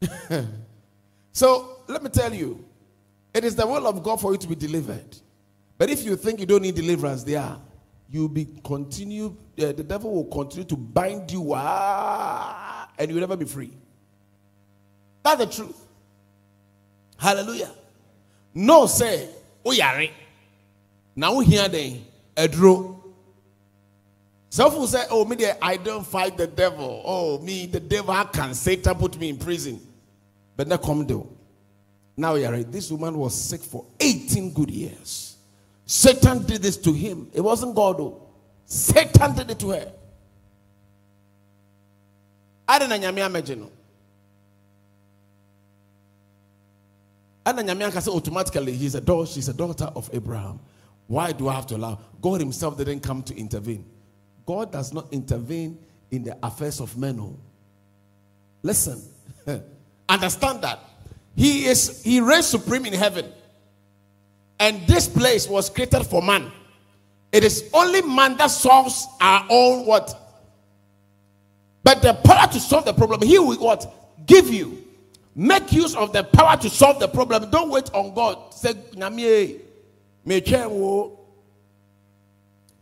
so 1.32 1.78
let 1.86 2.02
me 2.02 2.10
tell 2.10 2.32
you, 2.32 2.64
it 3.32 3.44
is 3.44 3.56
the 3.56 3.66
will 3.66 3.86
of 3.86 4.02
God 4.02 4.20
for 4.20 4.32
you 4.32 4.38
to 4.38 4.48
be 4.48 4.54
delivered. 4.54 5.16
But 5.78 5.90
if 5.90 6.04
you 6.04 6.16
think 6.16 6.40
you 6.40 6.46
don't 6.46 6.62
need 6.62 6.74
deliverance, 6.74 7.24
there 7.24 7.56
you'll 8.10 8.28
be 8.28 8.46
continue. 8.64 9.36
Uh, 9.58 9.72
the 9.72 9.84
devil 9.84 10.12
will 10.12 10.24
continue 10.24 10.64
to 10.64 10.76
bind 10.76 11.30
you, 11.30 11.52
ah, 11.54 12.88
and 12.98 13.10
you'll 13.10 13.20
never 13.20 13.36
be 13.36 13.44
free. 13.44 13.72
That's 15.22 15.38
the 15.38 15.46
truth. 15.46 15.78
Hallelujah. 17.18 17.70
No 18.54 18.86
say, 18.86 19.28
oh 19.64 19.72
yeah, 19.72 19.92
now 19.96 20.08
here 21.40 21.68
they 21.68 22.00
adro. 22.36 22.96
Some 24.50 24.70
people 24.70 24.86
say, 24.86 25.04
oh 25.10 25.24
me, 25.24 25.36
I 25.60 25.76
don't 25.76 26.06
fight 26.06 26.36
the 26.36 26.46
devil. 26.46 27.02
Oh 27.04 27.38
me, 27.40 27.66
the 27.66 27.80
devil, 27.80 28.14
how 28.14 28.24
can 28.24 28.54
Satan 28.54 28.94
put 28.94 29.18
me 29.18 29.30
in 29.30 29.36
prison? 29.36 29.80
But 30.56 30.68
now 30.68 30.76
come 30.76 31.06
though. 31.06 31.28
Now 32.16 32.34
you're 32.34 32.50
right. 32.50 32.70
This 32.70 32.90
woman 32.90 33.16
was 33.16 33.34
sick 33.34 33.60
for 33.60 33.84
18 34.00 34.52
good 34.52 34.70
years. 34.70 35.36
Satan 35.86 36.44
did 36.44 36.60
this 36.62 36.76
to 36.76 36.92
him. 36.92 37.30
It 37.32 37.40
wasn't 37.40 37.74
God, 37.74 37.98
though. 37.98 38.20
Satan 38.66 39.34
did 39.34 39.50
it 39.50 39.58
to 39.60 39.70
her. 39.70 39.92
I 42.68 42.78
don't 42.78 42.88
know. 42.90 43.24
imagine. 43.24 43.70
And 47.46 47.58
then 47.66 47.90
say 47.92 48.10
automatically 48.10 48.72
he's 48.72 48.94
a 48.94 49.00
daughter, 49.00 49.30
she's 49.30 49.48
a 49.48 49.54
daughter 49.54 49.86
of 49.96 50.10
Abraham. 50.12 50.60
Why 51.08 51.32
do 51.32 51.48
I 51.48 51.54
have 51.54 51.66
to 51.68 51.76
allow? 51.76 51.98
God 52.20 52.40
Himself 52.40 52.78
didn't 52.78 53.00
come 53.00 53.22
to 53.24 53.36
intervene. 53.36 53.84
God 54.46 54.70
does 54.70 54.92
not 54.92 55.12
intervene 55.12 55.78
in 56.10 56.22
the 56.22 56.36
affairs 56.42 56.80
of 56.80 56.96
men. 56.96 57.18
Oh. 57.18 57.36
Listen, 58.62 59.02
understand 60.08 60.62
that. 60.62 60.78
He 61.34 61.66
is 61.66 62.02
he 62.02 62.20
reigns 62.20 62.46
supreme 62.46 62.86
in 62.86 62.92
heaven. 62.92 63.26
And 64.60 64.86
this 64.86 65.08
place 65.08 65.48
was 65.48 65.70
created 65.70 66.04
for 66.04 66.20
man. 66.20 66.50
It 67.30 67.44
is 67.44 67.70
only 67.72 68.02
man 68.02 68.36
that 68.38 68.50
solves 68.50 69.06
our 69.20 69.46
own 69.48 69.86
what? 69.86 70.14
But 71.84 72.02
the 72.02 72.14
power 72.14 72.48
to 72.52 72.60
solve 72.60 72.84
the 72.84 72.92
problem 72.92 73.22
he 73.22 73.38
will 73.38 73.56
what? 73.56 73.94
Give 74.26 74.52
you. 74.52 74.84
Make 75.34 75.72
use 75.72 75.94
of 75.94 76.12
the 76.12 76.24
power 76.24 76.56
to 76.56 76.68
solve 76.68 76.98
the 76.98 77.08
problem. 77.08 77.48
Don't 77.50 77.70
wait 77.70 77.88
on 77.94 78.14
god. 78.14 78.52
Say 78.52 78.74
me 80.28 80.40
twen 80.40 80.70
wo 80.70 81.18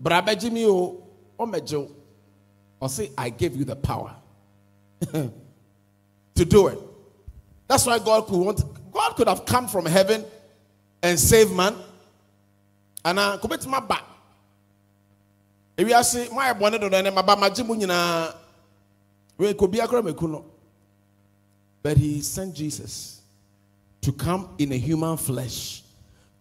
brabeji 0.02 0.50
mi 0.52 0.66
o. 0.66 1.02
O 1.38 1.46
mejo 1.46 1.90
or 2.80 2.88
say 2.88 3.10
i 3.16 3.28
gave 3.28 3.54
you 3.56 3.64
the 3.64 3.76
power 3.76 4.14
to 5.12 6.44
do 6.44 6.68
it. 6.68 6.78
That's 7.68 7.84
why 7.86 7.98
god 7.98 8.26
could 8.26 8.38
want 8.38 8.62
god 8.92 9.16
could 9.16 9.28
have 9.28 9.44
come 9.44 9.68
from 9.68 9.84
heaven 9.86 10.24
and 11.02 11.18
saved 11.18 11.52
man. 11.52 11.76
And 13.04 13.18
uh 13.18 13.36
commit 13.38 13.66
my 13.66 13.80
back. 13.80 14.04
If 15.76 15.86
you 15.88 16.02
say 16.04 16.28
my 16.32 16.52
bonnet 16.54 16.82
on 16.82 17.14
my 17.14 17.22
ba 17.22 17.36
my 17.36 17.50
jimu 17.50 17.76
nyina 17.78 18.34
we 19.36 19.52
could 19.52 19.70
be 19.70 19.80
akra 19.80 20.02
mekuno 20.02 20.44
but 21.82 21.96
he 21.98 22.22
sent 22.22 22.54
jesus 22.54 23.20
to 24.00 24.10
come 24.12 24.48
in 24.58 24.72
a 24.72 24.76
human 24.78 25.16
flesh 25.18 25.82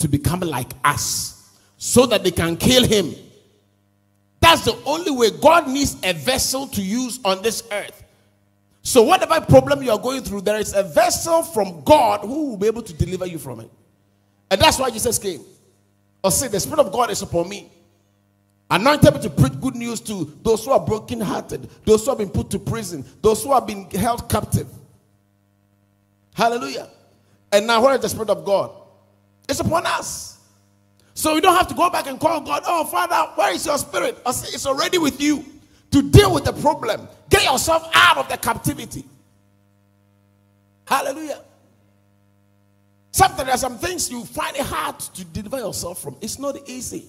to 0.06 0.10
become 0.10 0.40
like 0.42 0.72
us 0.84 1.50
so 1.78 2.06
that 2.06 2.24
they 2.24 2.30
can 2.30 2.56
kill 2.56 2.86
him 2.86 3.12
that's 4.40 4.64
the 4.64 4.78
only 4.86 5.10
way 5.10 5.32
god 5.42 5.68
needs 5.68 5.98
a 6.04 6.14
vessel 6.14 6.68
to 6.68 6.80
use 6.80 7.20
on 7.26 7.42
this 7.42 7.64
earth 7.72 8.04
so 8.84 9.02
whatever 9.02 9.42
problem 9.42 9.82
you 9.82 9.90
are 9.90 9.98
going 9.98 10.22
through 10.22 10.42
there 10.42 10.60
is 10.60 10.76
a 10.76 10.84
vessel 10.84 11.42
from 11.42 11.84
god 11.84 12.20
who 12.20 12.50
will 12.50 12.58
be 12.58 12.68
able 12.68 12.84
to 12.84 12.94
deliver 12.94 13.26
you 13.26 13.40
from 13.40 13.60
it 13.62 13.72
and 14.52 14.62
that's 14.62 14.78
why 14.78 14.92
jesus 14.92 15.18
came 15.18 15.42
oh, 16.24 16.28
or 16.28 16.32
say 16.32 16.48
the 16.48 16.60
spirit 16.60 16.80
of 16.80 16.92
god 16.92 17.10
is 17.10 17.24
upon 17.24 17.50
me 17.50 17.68
Anointed 18.70 19.14
me 19.14 19.22
to 19.22 19.30
preach 19.30 19.62
good 19.62 19.76
news 19.76 20.02
to 20.02 20.36
those 20.42 20.66
who 20.66 20.72
are 20.72 20.80
brokenhearted, 20.80 21.70
those 21.86 22.04
who 22.04 22.10
have 22.10 22.18
been 22.18 22.32
put 22.32 22.50
to 22.50 22.58
prison, 22.58 23.06
those 23.22 23.44
who 23.44 23.54
have 23.54 23.68
been 23.68 23.88
held 23.92 24.28
captive. 24.28 24.68
Hallelujah. 26.34 26.90
And 27.52 27.68
now, 27.68 27.84
where 27.84 27.94
is 27.94 28.02
the 28.02 28.10
Spirit 28.10 28.32
of 28.32 28.44
God? 28.44 28.72
It's 29.48 29.60
upon 29.60 29.86
us. 29.86 30.40
So 31.14 31.34
we 31.34 31.42
don't 31.42 31.56
have 31.56 31.68
to 31.68 31.74
go 31.76 31.90
back 31.90 32.08
and 32.08 32.20
call 32.20 32.42
God, 32.42 32.64
oh, 32.66 32.84
Father, 32.86 33.32
where 33.36 33.54
is 33.54 33.66
your 33.66 33.78
Spirit? 33.78 34.18
I 34.26 34.32
say, 34.32 34.54
it's 34.54 34.66
already 34.66 34.98
with 34.98 35.22
you 35.22 35.46
to 35.92 36.02
deal 36.02 36.34
with 36.34 36.44
the 36.44 36.54
problem. 36.54 37.08
Get 37.30 37.46
yourself 37.46 37.90
out 37.94 38.18
of 38.18 38.28
the 38.28 38.38
captivity. 38.38 39.06
Hallelujah. 40.86 41.42
Sometimes 43.12 43.46
there 43.46 43.56
are 43.56 43.58
some 43.58 43.78
things 43.78 44.12
you 44.12 44.26
find 44.26 44.58
it 44.58 44.64
hard 44.64 45.00
to 45.00 45.24
deliver 45.24 45.58
yourself 45.58 46.02
from. 46.02 46.18
It's 46.20 46.38
not 46.38 46.58
easy. 46.68 47.06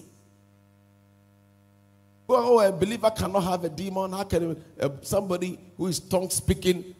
Oh, 2.29 2.59
a 2.59 2.71
believer 2.71 3.09
cannot 3.11 3.41
have 3.41 3.63
a 3.65 3.69
demon. 3.69 4.13
How 4.13 4.23
can 4.23 4.61
uh, 4.79 4.89
somebody 5.01 5.59
who 5.75 5.87
is 5.87 5.99
tongue 5.99 6.29
speaking? 6.29 6.95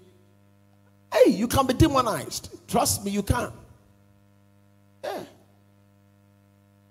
Hey, 1.14 1.32
you 1.32 1.48
can 1.48 1.66
be 1.66 1.74
demonized. 1.74 2.50
Trust 2.68 3.06
me, 3.06 3.12
you 3.12 3.24
can. 3.24 3.52
Yeah. 5.08 5.24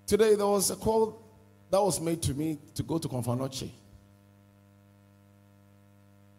Today 0.05 0.35
there 0.35 0.47
was 0.47 0.71
a 0.71 0.75
call 0.75 1.21
that 1.69 1.81
was 1.81 1.99
made 1.99 2.21
to 2.23 2.33
me 2.33 2.57
to 2.75 2.83
go 2.83 2.97
to 2.97 3.07
Confanoche. 3.07 3.69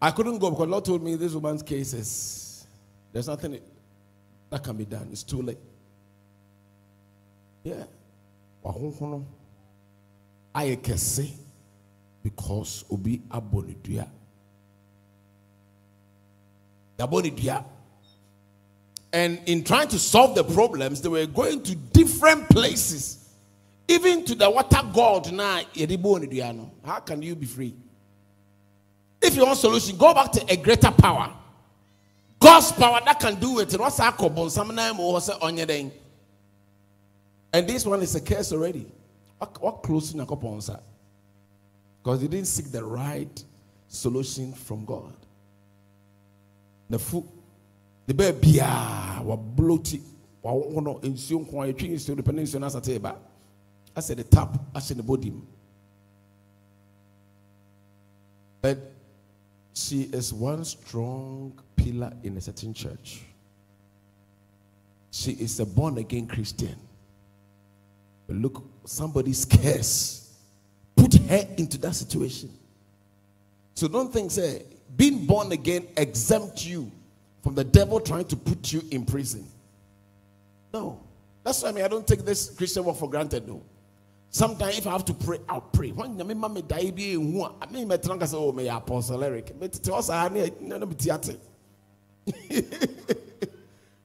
I 0.00 0.11
couldn't 0.11 0.38
go 0.38 0.50
because 0.50 0.68
Lord 0.68 0.85
told 0.85 1.02
me 1.02 1.16
this 1.16 1.32
woman's 1.35 1.62
case 1.62 1.92
is 1.92 2.66
there's 3.12 3.28
nothing 3.28 3.61
that 4.50 4.62
can 4.62 4.76
be 4.76 4.85
done. 4.85 5.08
It's 5.11 5.23
too 5.23 5.42
late. 5.42 5.58
Yeah. 7.64 7.85
I 10.54 10.78
can 10.82 10.99
say 10.99 11.32
because 12.22 12.85
obi 12.90 13.22
abɔ 13.31 13.66
ne 13.66 13.74
dua 13.83 14.07
yabɔ 16.98 17.22
ne 17.22 17.31
dua 17.31 17.64
and 19.12 19.40
in 19.47 19.64
trying 19.64 19.88
to 19.88 19.99
solve 19.99 20.35
the 20.35 20.44
problems 20.44 21.01
they 21.01 21.09
were 21.09 21.27
going 21.27 21.62
to 21.62 21.75
different 21.75 22.49
places. 22.49 23.29
Even 23.88 24.25
to 24.25 24.35
the 24.35 24.51
water 24.51 24.83
god 24.92 25.33
na 25.33 25.61
yɛde 25.75 25.97
bɔ 25.97 26.21
ne 26.21 26.27
dua 26.27 26.53
no 26.53 26.71
how 26.85 27.01
can 27.01 27.23
you 27.23 27.35
be 27.35 27.47
free? 27.47 27.75
If 29.21 29.35
you 29.35 29.44
want 29.47 29.59
solution 29.59 29.97
go 29.97 30.12
back 30.14 30.33
to 30.33 30.44
a 30.53 30.57
greater 30.57 30.90
power. 30.90 31.33
God's 32.40 32.71
power 32.73 33.01
that 33.05 33.18
can 33.18 33.35
do 33.40 33.59
it. 33.59 33.75
And 37.53 37.66
this 37.68 37.87
one 37.87 38.03
is 38.03 38.14
a 38.14 38.21
curse 38.21 38.53
already. 38.53 38.87
What 39.38 39.83
close 39.83 40.12
pɔnsa. 40.12 40.81
Because 42.03 42.21
they 42.21 42.29
didn't 42.29 42.47
seek 42.47 42.71
the 42.71 42.85
right 42.85 43.44
solution 43.88 44.53
from 44.53 44.85
God. 44.85 45.14
The 46.90 46.99
the 48.09 48.14
baby, 48.14 48.59
wa 48.59 49.37
bloated, 49.37 50.01
wa 50.42 50.53
wono 50.53 50.99
nsuo 51.03 51.40
nko 51.44 51.62
a 51.62 51.73
yɛtwi 51.73 51.90
nsuo 51.90 52.16
depɛ 52.16 52.35
ne 52.35 52.42
nsuo 52.42 52.59
no 52.59 52.66
asate 52.66 53.01
ba 53.01 53.16
asɛ 53.94 54.16
the 54.16 54.25
tap 54.25 54.59
ahyɛ 54.75 54.97
ne 54.97 55.03
body 55.03 55.31
mu 55.31 55.42
but 58.62 58.79
she 59.75 60.09
is 60.12 60.33
one 60.33 60.64
strong 60.64 61.53
pillar 61.77 62.12
in 62.25 62.37
a 62.37 62.40
certain 62.40 62.75
church. 62.75 63.23
She 65.11 65.33
is 65.33 65.61
a 65.61 65.66
born 65.66 65.99
again 65.99 66.27
christian. 66.27 66.75
But 68.27 68.37
look 68.37 68.64
somebody's 68.85 69.44
curse 69.44 70.35
put 70.97 71.14
her 71.14 71.47
into 71.57 71.79
that 71.79 71.94
situation. 71.94 72.51
So 73.75 73.87
don't 73.87 74.12
think, 74.12 74.33
say, 74.33 74.64
being 74.97 75.25
born 75.25 75.53
again 75.53 75.87
exempt 75.97 76.66
you 76.66 76.90
from 77.42 77.55
the 77.55 77.64
devil 77.64 78.01
trying 78.01 78.24
to 78.27 78.37
put 78.37 78.72
you 78.72 78.83
in 78.90 79.05
prison. 79.05 79.46
No. 80.72 81.01
That's 81.44 81.62
why 81.62 81.70
I 81.70 81.72
mean 81.72 81.85
I 81.85 81.88
don't 81.88 82.07
take 82.07 82.24
this 82.24 82.51
Christian 82.51 82.85
work 82.85 82.96
for 82.96 83.09
granted 83.09 83.46
though. 83.46 83.62
Sometimes 84.31 84.79
if 84.79 84.87
I 84.87 84.92
have 84.92 85.05
to 85.07 85.14
pray, 85.14 85.38
I'll 85.48 85.62
pray. 85.62 85.90
When 85.90 86.18
you 86.18 86.24
mean 86.24 86.64
die 86.66 86.90
be 86.90 87.14
in 87.14 87.42
I 87.61 87.66
mean 87.70 87.88
me 87.88 87.96
trunk 87.96 88.22
say 88.24 88.37
oh 88.37 88.53
me 88.53 88.68
apostle 88.68 89.22
Eric. 89.24 89.53
But 89.59 89.72
to 89.72 89.94
us 89.94 90.11
I 90.11 90.29
need 90.29 90.61
no 90.61 90.85
be 90.85 90.94
theater. 90.94 91.35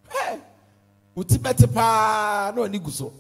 Hey. 0.10 0.40
Uti 1.16 1.38
bete 1.38 1.68
pa 1.74 2.52
no 2.56 2.66
ni 2.68 2.80
guso. 2.80 3.12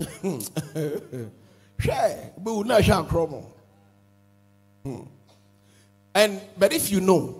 Hmm. 4.82 5.02
And 6.14 6.40
but 6.58 6.72
if 6.72 6.90
you 6.90 7.00
know, 7.00 7.39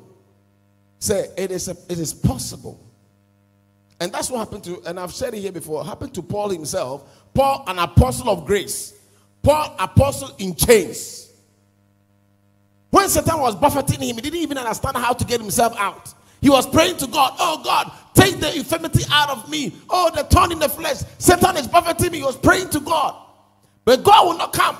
say 1.00 1.28
it 1.36 1.50
is 1.50 1.66
a, 1.66 1.76
it 1.88 1.98
is 1.98 2.14
possible. 2.14 2.78
And 3.98 4.12
that's 4.12 4.30
what 4.30 4.38
happened 4.38 4.64
to, 4.64 4.80
and 4.86 4.98
I've 4.98 5.12
said 5.12 5.34
it 5.34 5.40
here 5.40 5.52
before, 5.52 5.84
happened 5.84 6.14
to 6.14 6.22
Paul 6.22 6.50
himself. 6.50 7.04
Paul, 7.34 7.64
an 7.66 7.78
apostle 7.78 8.30
of 8.30 8.46
grace. 8.46 8.94
Paul, 9.42 9.74
apostle 9.78 10.34
in 10.38 10.54
chains. 10.54 11.30
When 12.90 13.08
Satan 13.08 13.38
was 13.38 13.56
buffeting 13.56 14.00
him, 14.00 14.16
he 14.16 14.22
didn't 14.22 14.40
even 14.40 14.58
understand 14.58 14.96
how 14.96 15.12
to 15.12 15.24
get 15.24 15.40
himself 15.40 15.74
out. 15.78 16.14
He 16.40 16.48
was 16.48 16.66
praying 16.66 16.96
to 16.98 17.06
God, 17.06 17.34
Oh 17.38 17.62
God, 17.62 17.92
take 18.14 18.40
the 18.40 18.56
infirmity 18.56 19.04
out 19.10 19.30
of 19.30 19.50
me. 19.50 19.74
Oh, 19.88 20.10
the 20.14 20.24
thorn 20.24 20.52
in 20.52 20.58
the 20.58 20.68
flesh. 20.68 20.98
Satan 21.18 21.56
is 21.56 21.68
buffeting 21.68 22.12
me. 22.12 22.18
He 22.18 22.24
was 22.24 22.36
praying 22.36 22.70
to 22.70 22.80
God. 22.80 23.14
But 23.84 24.02
God 24.02 24.26
will 24.26 24.38
not 24.38 24.52
come. 24.52 24.78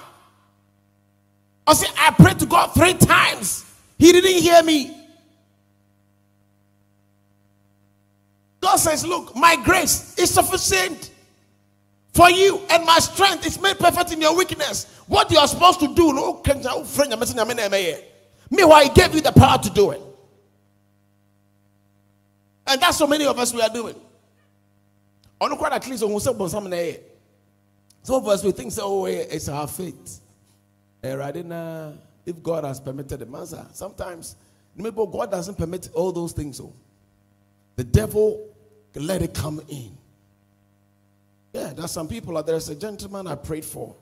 I 1.66 1.74
say, 1.74 1.87
I 1.96 2.11
prayed 2.12 2.38
to 2.40 2.46
God 2.46 2.68
three 2.68 2.94
times. 2.94 3.64
He 3.98 4.12
didn't 4.12 4.42
hear 4.42 4.62
me. 4.62 5.00
God 8.61 8.77
says, 8.77 9.07
Look, 9.07 9.35
my 9.35 9.57
grace 9.64 10.18
is 10.18 10.33
sufficient 10.33 11.11
for 12.12 12.31
you, 12.31 12.61
and 12.70 12.85
my 12.85 12.99
strength 12.99 13.46
is 13.46 13.61
made 13.61 13.79
perfect 13.79 14.12
in 14.12 14.20
your 14.20 14.37
weakness. 14.37 14.85
What 15.07 15.31
you 15.31 15.38
are 15.38 15.49
supposed 15.49 15.81
to 15.81 15.94
do, 15.94 16.12
no, 16.12 16.35
friend, 16.85 17.14
meanwhile, 18.51 18.83
He 18.83 18.90
gave 18.90 19.14
you 19.14 19.20
the 19.20 19.33
power 19.33 19.59
to 19.59 19.70
do 19.70 19.92
it. 19.92 20.01
And 22.66 22.81
that's 22.81 22.99
so 22.99 23.07
many 23.07 23.27
of 23.27 23.38
us 23.38 23.53
we 23.53 23.62
are 23.62 23.68
doing. 23.68 23.96
On 25.40 25.57
quite 25.57 25.73
at 25.73 25.87
least 25.88 26.01
some 26.01 26.14
of 28.14 28.29
us 28.29 28.44
we 28.44 28.53
think 28.53 28.73
oh, 28.79 29.07
it's 29.07 29.49
our 29.49 29.66
fate. 29.66 29.94
Eh, 31.03 31.92
if 32.27 32.42
God 32.42 32.64
has 32.64 32.79
permitted 32.79 33.23
it, 33.23 33.29
answer. 33.35 33.66
Sometimes 33.73 34.37
maybe 34.77 34.96
God 34.96 35.31
doesn't 35.31 35.57
permit 35.57 35.88
all 35.94 36.12
those 36.12 36.33
things. 36.33 36.59
So 36.59 36.75
the 37.77 37.85
devil 37.85 38.50
let 38.94 39.22
it 39.22 39.35
come 39.35 39.61
in. 39.68 39.96
Yeah, 41.53 41.72
there's 41.74 41.90
some 41.92 42.09
people. 42.09 42.37
out 42.37 42.46
there. 42.46 42.55
There's 42.55 42.68
a 42.68 42.74
gentleman 42.74 43.26
I 43.26 43.35
prayed 43.35 43.64
for. 43.64 43.94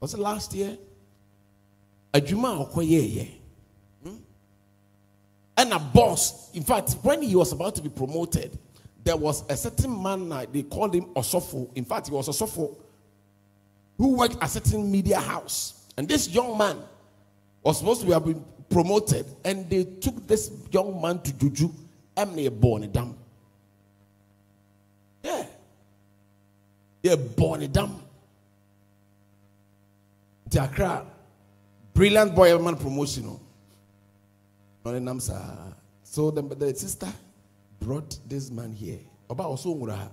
Was 0.00 0.14
it 0.14 0.20
last 0.20 0.54
year? 0.54 0.76
A 2.14 2.20
Juma 2.20 2.48
Okoye. 2.48 3.30
Hmm? 4.02 4.16
and 5.56 5.72
a 5.72 5.78
boss. 5.78 6.52
In 6.54 6.62
fact, 6.62 6.96
when 7.02 7.22
he 7.22 7.34
was 7.34 7.52
about 7.52 7.74
to 7.76 7.82
be 7.82 7.88
promoted, 7.88 8.56
there 9.04 9.16
was 9.16 9.44
a 9.50 9.56
certain 9.56 10.00
man, 10.02 10.30
uh, 10.30 10.46
they 10.50 10.62
called 10.62 10.94
him 10.94 11.06
Osofo. 11.14 11.68
In 11.74 11.84
fact, 11.84 12.08
he 12.08 12.14
was 12.14 12.28
Osofo 12.28 12.76
who 13.98 14.16
worked 14.16 14.36
at 14.36 14.44
a 14.44 14.48
certain 14.48 14.90
media 14.90 15.18
house. 15.18 15.86
And 15.96 16.08
this 16.08 16.28
young 16.28 16.56
man 16.56 16.78
was 17.62 17.78
supposed 17.78 18.02
to 18.02 18.10
have 18.12 18.24
been 18.24 18.42
promoted, 18.70 19.26
and 19.44 19.68
they 19.68 19.84
took 19.84 20.26
this 20.26 20.52
young 20.70 21.00
man 21.02 21.20
to 21.20 21.32
Juju 21.32 21.70
they 22.34 22.48
born 22.48 22.90
down. 22.90 23.16
Yeah. 25.22 25.44
They 27.02 27.14
born 27.16 27.62
it 27.62 27.72
down. 27.72 28.02
Accra, 30.58 31.04
brilliant 31.92 32.34
boy 32.34 32.56
man 32.58 32.76
promotion. 32.76 33.38
Oh. 34.84 35.72
So 36.02 36.30
the, 36.30 36.42
the 36.42 36.74
sister 36.74 37.08
brought 37.78 38.18
this 38.26 38.50
man 38.50 38.72
here. 38.72 38.98
Oba 39.28 39.42
also 39.42 39.74
ngura. 39.74 40.08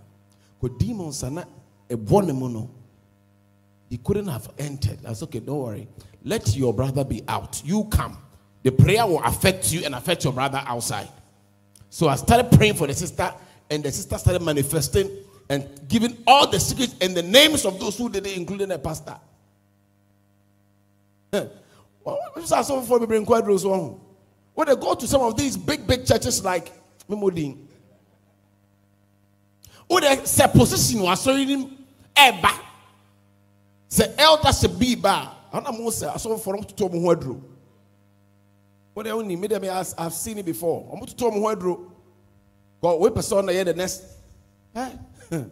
Ko 0.59 0.67
demons 0.67 1.19
sana 1.19 1.47
e 1.89 1.95
born 1.95 2.27
no. 2.27 2.69
He 3.89 3.97
couldn't 3.97 4.27
have 4.27 4.49
entered. 4.57 4.99
I 5.05 5.13
said, 5.13 5.25
okay, 5.25 5.39
don't 5.39 5.59
worry. 5.59 5.87
Let 6.23 6.55
your 6.55 6.73
brother 6.73 7.03
be 7.03 7.23
out. 7.27 7.61
You 7.63 7.85
come. 7.85 8.17
The 8.63 8.71
prayer 8.71 9.05
will 9.05 9.23
affect 9.23 9.71
you 9.71 9.85
and 9.85 9.95
affect 9.95 10.23
your 10.23 10.33
brother 10.33 10.61
outside. 10.65 11.07
So 11.89 12.07
I 12.09 12.15
started 12.15 12.51
praying 12.57 12.73
for 12.73 12.87
the 12.87 12.93
sister, 12.93 13.31
and 13.69 13.83
the 13.83 13.91
sister 13.91 14.17
started 14.17 14.41
manifesting 14.41 15.09
and 15.49 15.67
giving 15.87 16.17
all 16.25 16.47
the 16.47 16.59
secrets 16.59 16.95
and 17.01 17.15
the 17.15 17.23
names 17.23 17.65
of 17.65 17.79
those 17.79 17.97
who 17.97 18.09
did 18.09 18.25
it, 18.25 18.37
including 18.37 18.69
the 18.69 18.79
pastor. 18.79 19.17
When 21.31 21.49
they 24.67 24.75
go 24.75 24.95
to 24.95 25.07
some 25.07 25.21
of 25.21 25.37
these 25.37 25.57
big, 25.57 25.85
big 25.85 26.05
churches 26.05 26.43
like 26.43 26.71
Mimodin, 27.09 27.57
or 29.87 30.01
they 30.01 30.15
say 30.25 30.47
position 30.47 31.01
was 31.01 31.21
so 31.21 31.35
in 31.35 31.77
Eba, 32.15 32.59
say 33.87 34.13
elder 34.17 34.51
be 34.79 34.95
bar. 34.95 35.35
And 35.53 35.67
I'm 35.67 35.79
also 35.81 36.37
for 36.37 36.55
them 36.55 36.65
to 36.65 36.75
tell 36.75 36.89
me 36.89 36.99
what 36.99 37.21
I 39.07 39.11
only 39.11 39.35
made 39.35 39.51
them 39.51 39.63
I've 39.97 40.13
seen 40.13 40.37
it 40.37 40.45
before. 40.45 40.89
I'm 40.91 41.05
to 41.05 41.15
me 41.31 41.39
what 41.39 41.59
drew. 41.59 41.91
God, 42.81 42.99
we 42.99 43.09
person 43.09 43.45
the 43.45 43.73
next. 43.73 44.03
Eh? 44.73 44.89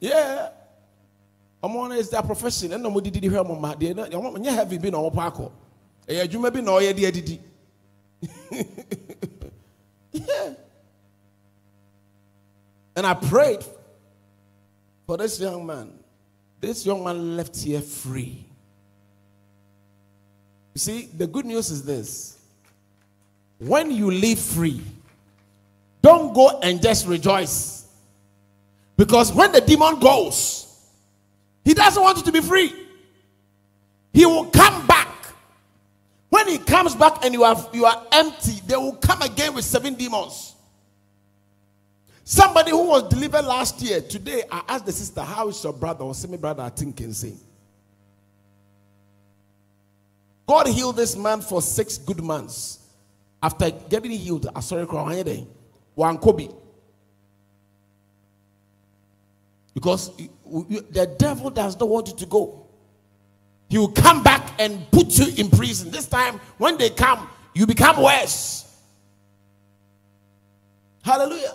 yeah. 0.00 0.50
I'm 1.62 1.76
on 1.76 1.92
is 1.92 2.08
their 2.10 2.22
profession 2.22 2.72
and 2.72 2.82
no 2.82 3.00
did 3.00 3.22
hear 3.22 3.42
my 3.44 3.74
dear. 3.74 3.94
You 4.10 4.44
have 4.50 4.70
been 4.80 4.94
on 4.94 5.10
Paco. 5.10 5.52
Eh, 6.08 6.22
you 6.30 6.38
may 6.38 6.50
be 6.50 6.60
no 6.62 6.78
idea 6.78 7.10
did 7.12 7.40
Yeah. 10.12 10.54
And 12.96 13.06
I 13.06 13.14
prayed 13.14 13.64
for 15.06 15.16
this 15.16 15.38
young 15.38 15.64
man. 15.64 15.92
This 16.60 16.84
young 16.84 17.04
man 17.04 17.36
left 17.36 17.56
here 17.56 17.80
free. 17.80 18.44
You 20.74 20.78
see, 20.80 21.08
the 21.16 21.26
good 21.26 21.46
news 21.46 21.70
is 21.70 21.84
this 21.84 22.38
when 23.58 23.90
you 23.90 24.10
live 24.10 24.38
free, 24.38 24.80
don't 26.02 26.34
go 26.34 26.60
and 26.60 26.80
just 26.80 27.06
rejoice. 27.06 27.86
Because 28.96 29.32
when 29.32 29.52
the 29.52 29.60
demon 29.60 30.00
goes, 30.00 30.64
he 31.64 31.74
doesn't 31.74 32.02
want 32.02 32.18
you 32.18 32.24
to 32.24 32.32
be 32.32 32.40
free. 32.40 32.72
He 34.12 34.26
will 34.26 34.46
come 34.46 34.86
back. 34.86 35.08
When 36.30 36.48
he 36.48 36.58
comes 36.58 36.94
back 36.94 37.24
and 37.24 37.32
you 37.32 37.44
are 37.44 37.68
you 37.72 37.84
are 37.84 38.06
empty, 38.12 38.60
they 38.66 38.76
will 38.76 38.96
come 38.96 39.22
again 39.22 39.54
with 39.54 39.64
seven 39.64 39.94
demons. 39.94 40.54
Somebody 42.24 42.72
who 42.72 42.88
was 42.88 43.08
delivered 43.08 43.46
last 43.46 43.80
year, 43.80 44.02
today 44.02 44.42
I 44.50 44.62
asked 44.68 44.84
the 44.84 44.92
sister, 44.92 45.22
How 45.22 45.48
is 45.48 45.62
your 45.64 45.72
brother 45.72 46.04
or 46.04 46.14
semi 46.14 46.36
brother? 46.36 46.62
I 46.62 46.68
think 46.68 46.96
can 46.96 47.14
say. 47.14 47.32
God 50.46 50.66
healed 50.66 50.96
this 50.96 51.16
man 51.16 51.40
for 51.40 51.62
six 51.62 51.98
good 51.98 52.22
months. 52.22 52.80
After 53.42 53.70
getting 53.70 54.10
healed, 54.10 54.48
I 54.54 54.60
saw 54.60 54.76
it 54.76 54.92
one 54.92 55.48
Kobe. 56.18 56.48
Because 59.74 60.16
the 60.16 61.14
devil 61.18 61.50
does 61.50 61.78
not 61.78 61.88
want 61.88 62.08
you 62.08 62.16
to 62.16 62.26
go. 62.26 62.66
He 63.68 63.78
will 63.78 63.92
come 63.92 64.22
back 64.22 64.54
and 64.58 64.90
put 64.90 65.18
you 65.18 65.26
in 65.36 65.50
prison. 65.50 65.90
This 65.90 66.06
time, 66.06 66.40
when 66.56 66.78
they 66.78 66.90
come, 66.90 67.28
you 67.54 67.66
become 67.66 68.02
worse. 68.02 68.64
Hallelujah. 71.04 71.54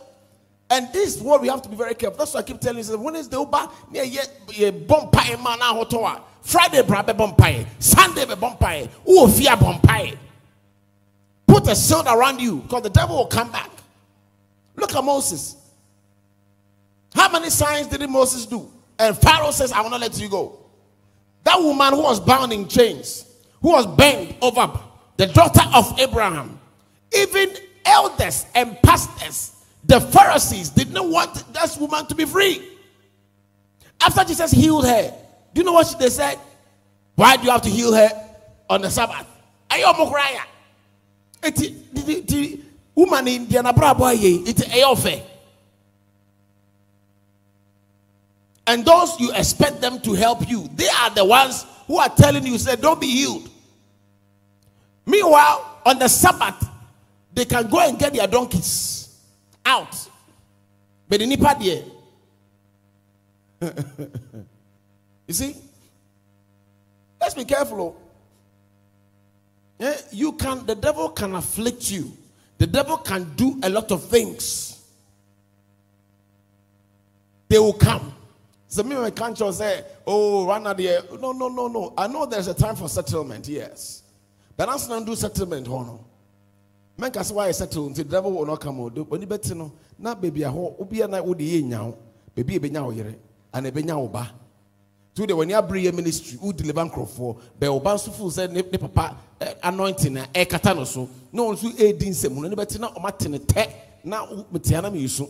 And 0.69 0.91
this 0.93 1.17
is 1.17 1.21
what 1.21 1.41
we 1.41 1.47
have 1.49 1.61
to 1.63 1.69
be 1.69 1.75
very 1.75 1.95
careful. 1.95 2.17
That's 2.17 2.33
why 2.33 2.39
I 2.39 2.43
keep 2.43 2.59
telling 2.59 2.83
you. 2.83 2.97
When 2.97 3.15
is 3.15 3.29
the 3.29 3.39
Uber? 3.39 3.69
Yeah, 3.91 4.71
bumpire 4.71 5.33
eh, 5.33 5.35
man 5.35 5.59
ah, 5.61 5.73
hotoa. 5.75 6.03
Ah. 6.05 6.23
Friday, 6.41 6.81
brabe 6.81 7.15
bumpire. 7.15 7.61
Eh. 7.61 7.65
Sunday, 7.79 8.25
be 8.25 8.35
bumpire. 8.35 8.89
Oh, 9.05 9.27
fear 9.27 9.55
bumpire. 9.55 10.13
Eh. 10.13 10.15
Put 11.45 11.67
a 11.67 11.75
shield 11.75 12.07
around 12.07 12.41
you 12.41 12.61
because 12.61 12.83
the 12.83 12.89
devil 12.89 13.17
will 13.17 13.27
come 13.27 13.51
back. 13.51 13.69
Look 14.75 14.95
at 14.95 15.03
Moses. 15.03 15.57
How 17.13 17.29
many 17.29 17.49
signs 17.49 17.87
did 17.87 18.07
Moses 18.09 18.45
do? 18.45 18.69
And 18.97 19.17
Pharaoh 19.17 19.51
says, 19.51 19.71
I 19.71 19.81
will 19.81 19.89
not 19.89 20.01
let 20.01 20.19
you 20.19 20.29
go. 20.29 20.59
That 21.43 21.59
woman 21.59 21.93
who 21.93 22.03
was 22.03 22.19
bound 22.19 22.53
in 22.53 22.67
chains, 22.67 23.25
who 23.61 23.71
was 23.71 23.85
bent 23.85 24.35
over, 24.41 24.79
the 25.17 25.27
daughter 25.27 25.61
of 25.73 25.99
Abraham, 25.99 26.59
even 27.11 27.53
elders 27.85 28.45
and 28.55 28.81
pastors 28.81 29.53
the 29.85 29.99
Pharisees 29.99 30.69
did 30.69 30.93
not 30.93 31.09
want 31.09 31.53
this 31.53 31.77
woman 31.77 32.05
to 32.07 32.15
be 32.15 32.25
free. 32.25 32.69
After 34.01 34.23
Jesus 34.23 34.51
healed 34.51 34.85
her, 34.85 35.13
do 35.53 35.61
you 35.61 35.65
know 35.65 35.73
what 35.73 35.95
they 35.99 36.09
said? 36.09 36.39
Why 37.15 37.37
do 37.37 37.43
you 37.43 37.51
have 37.51 37.61
to 37.63 37.69
heal 37.69 37.93
her 37.93 38.09
on 38.69 38.81
the 38.81 38.89
Sabbath? 38.89 39.27
Are 39.69 39.77
you 39.77 39.85
a 39.85 40.45
It 41.43 42.62
woman 42.95 43.27
in 43.27 43.47
the 43.47 43.55
Anabrabo 43.57 44.13
it's 44.47 44.61
a 44.61 45.23
And 48.65 48.85
those 48.85 49.19
you 49.19 49.31
expect 49.33 49.81
them 49.81 49.99
to 50.01 50.13
help 50.13 50.49
you, 50.49 50.69
they 50.73 50.87
are 50.87 51.09
the 51.09 51.25
ones 51.25 51.65
who 51.87 51.97
are 51.97 52.09
telling 52.09 52.45
you, 52.45 52.57
say, 52.57 52.75
don't 52.75 52.99
be 52.99 53.07
healed. 53.07 53.49
Meanwhile, 55.05 55.81
on 55.85 55.99
the 55.99 56.07
Sabbath, 56.07 56.69
they 57.33 57.45
can 57.45 57.67
go 57.67 57.79
and 57.79 57.99
get 57.99 58.13
their 58.13 58.27
donkeys 58.27 59.19
out. 59.65 59.95
But 61.09 61.19
the 61.19 61.27
nipa 61.27 61.57
there. 61.59 61.83
you 65.27 65.33
see? 65.33 65.55
Let's 67.19 67.33
be 67.33 67.45
careful. 67.45 67.99
Yeah, 69.79 69.97
you 70.11 70.33
can 70.33 70.65
the 70.65 70.75
devil 70.75 71.09
can 71.09 71.35
afflict 71.35 71.91
you. 71.91 72.11
The 72.63 72.67
devil 72.67 72.95
can 72.95 73.29
do 73.35 73.59
a 73.61 73.67
lot 73.67 73.91
of 73.91 74.05
things. 74.05 74.81
They 77.49 77.59
will 77.59 77.73
come. 77.73 78.15
So 78.67 78.83
me, 78.83 78.95
my 78.95 79.11
country 79.11 79.51
say, 79.51 79.83
"Oh, 80.07 80.47
run 80.47 80.65
out 80.65 80.77
there." 80.77 81.01
No, 81.19 81.33
no, 81.33 81.49
no, 81.49 81.67
no. 81.67 81.93
I 81.97 82.07
know 82.07 82.25
there's 82.25 82.47
a 82.47 82.53
time 82.53 82.77
for 82.77 82.87
settlement. 82.87 83.49
Yes, 83.49 84.03
but 84.55 84.69
I'm 84.69 84.79
not 84.87 85.05
do 85.05 85.13
settlement. 85.13 85.67
Oh 85.67 85.83
no 85.83 86.05
menka 86.97 87.19
sɛ 87.19 87.33
woayɛ 87.33 87.53
settle 87.53 87.89
nti 87.89 88.07
devil 88.09 88.31
will 88.31 88.45
not 88.45 88.61
come 88.61 88.79
odo 88.79 89.03
ɔni 89.05 89.25
bɛte 89.25 89.53
no 89.57 89.73
na 89.99 90.15
baabi 90.15 90.43
a 90.43 90.49
hɔ 90.49 90.77
wobia 90.79 91.09
na 91.09 91.21
wode 91.21 91.39
yɛ 91.39 91.63
nya 91.63 91.83
wo 91.83 91.97
baabi 92.33 92.55
a 92.55 92.59
ɛbɛnya 92.59 92.85
wo 92.85 92.91
yere 92.91 93.15
ana 93.51 93.71
ɛbɛnya 93.71 93.97
ba 95.15 95.21
nti 95.21 95.21
wode 95.21 95.33
w'ani 95.33 95.53
abere 95.53 95.83
yɛ 95.83 95.93
ministry 95.93 96.37
wo 96.41 96.51
deliver 96.51 96.85
nkurɔfoɔ 96.85 97.37
bɛ 97.59 97.69
wo 97.73 97.79
ba 97.79 97.93
nso 97.93 98.11
fo 98.11 98.47
ne 98.47 98.63
papa 98.63 99.15
eh, 99.39 99.53
anointing 99.63 100.17
eh, 100.17 100.25
eh, 100.33 100.41
a 100.41 100.45
ɛkata 100.45 100.75
no 100.75 100.83
so 100.83 101.09
na 101.31 101.43
ɔno 101.43 101.53
nso 101.53 101.71
ɛredi 101.71 102.09
nsɛm 102.09 102.31
no 102.31 102.47
ne 102.47 102.55
bɛte 102.55 102.79
na 102.79 102.91
ɔmate 102.91 103.29
ne 103.29 103.37
tɛ 103.37 103.71
na 104.03 104.25
metea 104.51 104.81
na 104.81 104.89
meyiso 104.89 105.29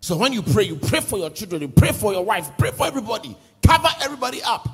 so 0.00 0.16
when 0.16 0.32
you 0.32 0.42
pray 0.42 0.64
you 0.64 0.76
pray 0.76 1.00
for 1.00 1.18
your 1.18 1.30
children 1.30 1.62
you 1.62 1.68
pray 1.68 1.92
for 1.92 2.12
your 2.12 2.24
wife 2.24 2.50
pray 2.56 2.70
for 2.70 2.86
everybody 2.86 3.36
cover 3.62 3.88
everybody 4.02 4.42
up 4.42 4.68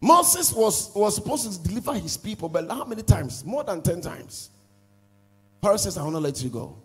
Moses 0.00 0.52
was, 0.52 0.94
was 0.94 1.14
supposed 1.14 1.50
to 1.50 1.66
deliver 1.66 1.94
his 1.94 2.18
people, 2.18 2.46
but 2.46 2.68
how 2.68 2.84
many 2.84 3.02
times? 3.02 3.42
More 3.42 3.64
than 3.64 3.80
10 3.80 4.02
times. 4.02 4.50
Pharaoh 5.62 5.78
says, 5.78 5.96
I 5.96 6.02
will 6.02 6.10
not 6.10 6.20
let 6.20 6.42
you 6.42 6.50
go. 6.50 6.76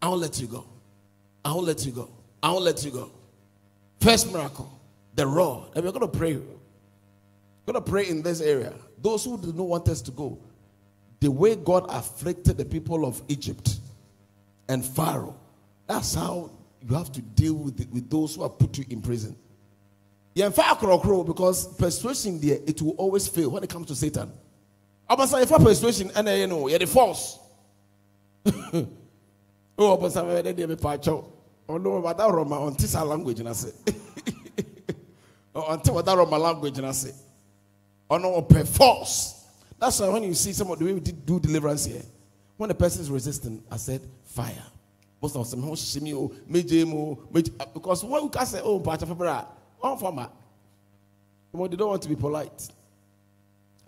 I 0.00 0.08
will 0.08 0.16
let 0.16 0.40
you 0.40 0.46
go. 0.46 0.64
I 1.44 1.52
will 1.52 1.62
let 1.62 1.84
you 1.84 1.92
go. 1.92 2.08
I 2.42 2.50
won't 2.50 2.64
let 2.64 2.84
you 2.84 2.90
go. 2.90 3.10
First 4.00 4.32
miracle, 4.32 4.80
the 5.14 5.26
rod. 5.26 5.70
And 5.74 5.84
we're 5.84 5.92
going 5.92 6.10
to 6.10 6.18
pray. 6.18 6.36
We're 6.36 7.72
going 7.72 7.84
to 7.84 7.90
pray 7.90 8.08
in 8.08 8.22
this 8.22 8.40
area. 8.40 8.72
Those 9.00 9.24
who 9.24 9.38
do 9.38 9.52
not 9.52 9.66
want 9.66 9.88
us 9.88 10.02
to 10.02 10.10
go, 10.10 10.38
the 11.20 11.30
way 11.30 11.54
God 11.54 11.86
afflicted 11.88 12.56
the 12.56 12.64
people 12.64 13.04
of 13.06 13.22
Egypt 13.28 13.78
and 14.68 14.84
Pharaoh, 14.84 15.36
that's 15.86 16.14
how 16.14 16.50
you 16.88 16.96
have 16.96 17.12
to 17.12 17.22
deal 17.22 17.54
with, 17.54 17.88
with 17.92 18.10
those 18.10 18.34
who 18.34 18.42
have 18.42 18.58
put 18.58 18.76
you 18.78 18.84
in 18.90 19.00
prison. 19.00 19.36
akorɔkorɔ 20.36 21.26
because 21.26 21.66
persuasion 21.76 22.40
there 22.40 22.58
it 22.66 22.80
will 22.82 22.92
always 22.92 23.28
fail 23.28 23.50
when 23.50 23.62
it 23.62 23.68
comes 23.70 23.86
to 23.86 23.94
satan 23.94 24.32
ɔbɛsa 25.10 25.44
yɛfa 25.44 25.62
persuasion 25.62 26.08
ɛna 26.10 26.28
ɛyɛ 26.30 26.48
no 26.48 26.64
yɛde 26.64 26.88
force 26.88 27.38
o 28.46 29.96
ɔbɛsa 29.98 30.24
bɛyɛ 30.24 30.54
deɛ 30.56 30.68
mepa 30.68 30.98
akyɛw 30.98 31.24
ɔno 31.72 32.02
wada 32.02 32.24
rɔma 32.24 32.70
ɔnte 32.70 32.86
saa 32.86 33.04
language 33.04 33.40
na 33.42 33.52
se. 33.52 33.72
Ɔnte 35.54 35.92
wada 35.92 36.12
rɔma 36.12 36.38
language 36.40 36.78
na 36.80 36.92
se. 36.92 37.12
Ɔno 38.10 38.42
ɔpɛ 38.42 38.60
oh, 38.60 38.64
force 38.64 39.42
that's 39.82 39.98
why 39.98 40.08
when 40.10 40.22
you 40.22 40.32
see 40.34 40.52
some 40.52 40.70
of 40.70 40.78
the 40.78 40.84
way 40.84 40.92
we 40.92 41.00
do 41.00 41.40
deliverance 41.40 41.86
here 41.86 42.02
when 42.56 42.68
the 42.68 42.74
person 42.74 43.00
is 43.00 43.10
resisting 43.10 43.60
i 43.68 43.76
said 43.76 44.00
fire. 44.24 44.62
Most 45.20 45.34
of 45.34 45.50
them 45.50 45.64
oh, 45.64 45.72
shimi 45.72 46.14
o 46.14 46.28
meje 46.48 46.86
mo 46.86 47.18
uh, 47.34 47.66
because 47.74 48.04
when 48.04 48.22
you 48.22 48.28
can 48.28 48.46
say 48.46 48.60
oh 48.62 48.78
pa 48.78 48.96
chafabra 48.96 49.44
on 49.82 49.98
farmer 49.98 50.28
they 51.52 51.76
don't 51.76 51.88
want 51.88 52.02
to 52.02 52.08
be 52.08 52.14
polite. 52.14 52.68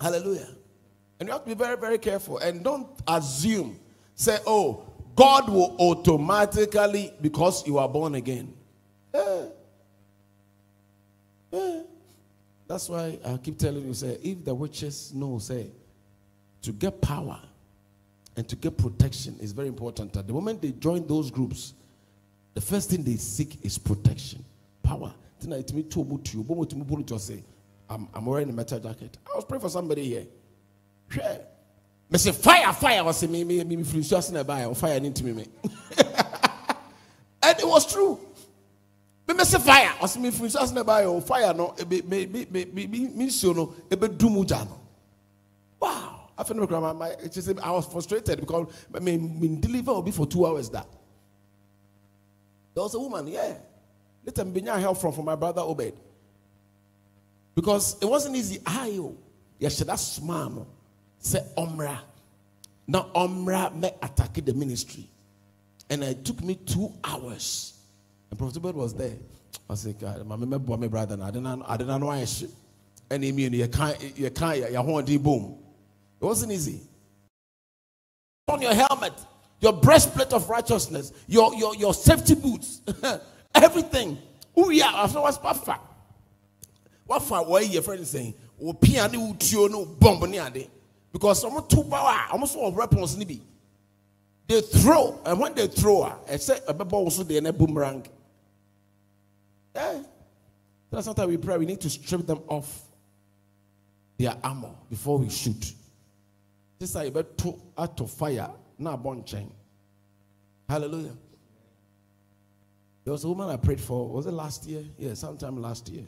Hallelujah. 0.01 0.49
And 1.21 1.29
you 1.29 1.33
have 1.33 1.45
to 1.45 1.49
be 1.49 1.55
very 1.55 1.77
very 1.77 1.99
careful. 1.99 2.39
And 2.39 2.65
don't 2.65 2.89
assume 3.07 3.79
say 4.17 4.39
oh 4.47 4.85
god 5.15 5.49
will 5.49 5.77
automatically 5.79 7.13
because 7.21 7.67
you 7.67 7.79
are 7.79 7.89
born 7.89 8.15
again 8.15 8.53
yeah. 9.15 9.43
Yeah. 11.53 11.81
that's 12.67 12.89
why 12.89 13.19
i 13.25 13.37
keep 13.37 13.59
telling 13.59 13.87
you 13.87 13.95
say 13.95 14.19
if 14.23 14.45
the 14.45 14.55
witches 14.55 15.13
know 15.15 15.39
say 15.39 15.71
to 16.63 16.73
get 16.73 17.01
power 17.01 17.39
and 18.37 18.49
to 18.49 18.57
get 18.57 18.77
protection 18.77 19.37
is 19.41 19.53
very 19.53 19.69
important. 19.69 20.17
At 20.17 20.27
the 20.27 20.33
moment 20.33 20.63
they 20.63 20.73
join 20.73 21.07
those 21.07 21.31
groups, 21.31 21.75
the 22.55 22.61
first 22.61 22.91
thing 22.91 23.03
they 23.03 23.17
seek 23.17 23.65
is 23.65 23.79
protection, 23.79 24.45
power. 24.83 25.13
I'm, 27.91 28.09
I'm 28.15 28.27
wearing 28.27 28.49
a 28.49 28.53
metal 28.53 28.81
jacket. 28.81 29.19
I 29.31 29.37
was 29.37 29.45
praying 29.45 29.61
for 29.61 29.69
somebody 29.69 30.05
here. 30.05 30.27
Sure. 31.11 31.39
Me 32.11 32.19
say 32.19 32.33
fire, 32.33 32.73
fire. 32.73 33.03
I 33.05 33.11
saying 33.13 33.33
me, 33.33 33.45
me, 33.45 33.65
me, 33.65 33.77
me, 33.77 33.83
oh, 33.83 34.33
me, 34.33 34.67
me, 34.69 34.75
fire 34.75 34.97
into 34.97 35.25
me. 35.25 35.47
and 37.43 37.59
it 37.59 37.67
was 37.67 37.91
true. 37.93 38.21
Me 39.27 39.35
me 39.35 39.45
say 39.45 39.59
fire. 39.59 39.93
I 39.99 40.03
was 40.03 40.17
me, 40.17 40.31
me, 40.31 40.49
me, 40.75 40.83
oh, 41.07 41.21
fire 41.21 41.55
no. 41.55 41.75
Me, 41.89 42.03
me, 42.03 42.27
me, 42.27 42.47
me, 42.51 42.65
me, 42.67 42.87
me, 42.87 43.09
me, 43.09 43.31
so 43.31 43.53
no. 43.53 43.75
Ebe 43.91 44.09
dumu 44.09 44.45
jano. 44.45 44.79
Wow. 45.81 46.21
I 46.37 46.43
I 46.43 47.71
was 47.71 47.87
frustrated 47.87 48.41
because 48.41 48.67
I 48.95 48.99
mean, 48.99 49.61
deliver 49.61 49.93
will 49.93 50.03
be 50.03 50.11
for 50.11 50.27
two 50.27 50.45
hours. 50.47 50.69
That 50.71 50.87
there 52.75 52.83
was 52.83 52.95
a 52.95 52.99
woman, 52.99 53.29
yeah. 53.29 53.55
Let 54.27 54.47
me 54.47 54.61
help 54.63 54.99
from, 54.99 55.13
from 55.13 55.25
my 55.27 55.37
brother 55.37 55.61
Obed. 55.61 55.95
Because 57.55 57.97
it 58.03 58.07
wasn't 58.07 58.37
easy. 58.37 58.61
I, 58.67 59.01
yes, 59.59 59.79
that's 59.79 60.03
smart. 60.03 60.53
Say, 61.25 61.43
Omra. 61.57 61.99
Now, 62.87 63.09
Omra 63.15 63.75
me 63.75 63.91
attack 64.03 64.35
the 64.35 64.53
ministry. 64.53 65.09
And 65.89 66.05
it 66.05 66.23
took 66.25 66.43
me 66.43 66.55
two 66.55 66.93
hours. 67.03 67.79
And 68.31 68.39
Prophet 68.39 68.59
Obed 68.59 68.77
was 68.77 68.93
there. 68.93 69.17
I 69.69 69.75
said, 69.75 69.97
ah, 70.01 70.13
God, 70.17 70.27
my 70.27 70.37
remember 70.37 70.77
my 70.77 70.87
brother. 70.87 71.19
I 71.23 71.31
didn't, 71.31 71.63
I 71.63 71.77
didn't 71.79 71.99
know 72.01 72.07
why. 72.07 72.27
And 73.11 73.25
he 73.25 73.33
mean, 73.33 73.55
you 73.55 73.67
can't, 73.69 74.19
you 74.19 74.31
can't, 74.31 75.09
you 75.09 75.19
boom. 75.19 75.59
It 76.21 76.25
wasn't 76.25 76.53
easy. 76.53 76.81
On 78.49 78.61
your 78.61 78.75
helmet, 78.75 79.15
your 79.61 79.73
breastplate 79.73 80.33
of 80.35 80.51
righteousness, 80.51 81.13
your, 81.27 81.55
your, 81.55 81.75
your 81.75 81.95
safety 81.95 82.35
boots, 82.35 82.83
everything. 83.55 84.19
Oh, 84.55 84.69
yeah, 84.69 84.91
after 84.95 85.21
what's 85.21 85.39
perfect. 85.39 85.81
What 87.07 87.23
for? 87.23 87.45
Why 87.45 87.61
your 87.61 87.83
friend 87.83 88.07
saying, 88.07 88.35
"O 88.63 88.73
piano, 88.73 89.19
utio 89.19 89.71
no 89.71 89.85
bomb 89.85 90.31
ni 90.31 90.39
because 91.15 91.41
some 91.41 91.65
two 91.69 91.85
power, 91.85 92.27
almost 92.33 92.57
all 92.57 92.73
weapons 92.73 93.17
nibi. 93.17 93.41
They 94.49 94.61
throw, 94.61 95.21
and 95.25 95.39
when 95.39 95.55
they 95.55 95.69
throw, 95.69 96.13
say 96.37 96.59
a 96.67 96.75
baby 96.75 96.91
also 96.91 97.23
they 97.23 97.39
boomerang. 97.53 98.05
Yeah. 99.77 100.03
That's 100.91 101.07
not 101.07 101.17
how 101.17 101.29
we 101.29 101.37
pray. 101.37 101.57
We 101.57 101.67
need 101.67 101.81
to 101.83 101.89
strip 101.89 102.27
them 102.27 102.41
off 102.49 102.83
their 104.19 104.37
armor 104.43 104.73
before 104.91 105.19
we 105.19 105.31
shoot. 105.31 105.73
This 106.81 106.97
I 106.97 107.11
to 107.11 107.63
out 107.79 108.01
of 108.01 108.11
fire, 108.11 108.51
not 108.77 109.01
born 109.01 109.25
chain. 109.25 109.53
Hallelujah. 110.69 111.17
There 113.05 113.13
was 113.13 113.23
a 113.23 113.29
woman 113.29 113.51
I 113.51 113.57
prayed 113.57 113.81
for. 113.81 114.09
Was 114.09 114.27
it 114.27 114.33
last 114.33 114.67
year? 114.67 114.83
Yeah, 114.99 115.15
sometime 115.15 115.63
last 115.63 115.89
year. 115.89 116.07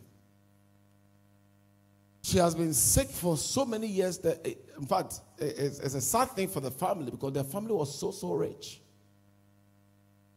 She 2.27 2.39
has 2.39 2.57
been 2.57 2.75
sick 2.75 3.09
for 3.09 3.37
so 3.37 3.65
many 3.65 3.87
years 3.87 4.19
that, 4.19 4.45
eh, 4.45 4.55
in 4.77 4.85
fact, 4.85 5.21
eh, 5.41 5.45
it's, 5.47 5.79
it's 5.79 5.95
a 5.95 6.01
sad 6.01 6.33
thing 6.33 6.49
for 6.49 6.59
the 6.59 6.73
family 6.73 7.13
because 7.13 7.33
their 7.33 7.45
family 7.45 7.73
was 7.73 7.97
so, 7.97 8.11
so 8.11 8.33
rich. 8.35 8.81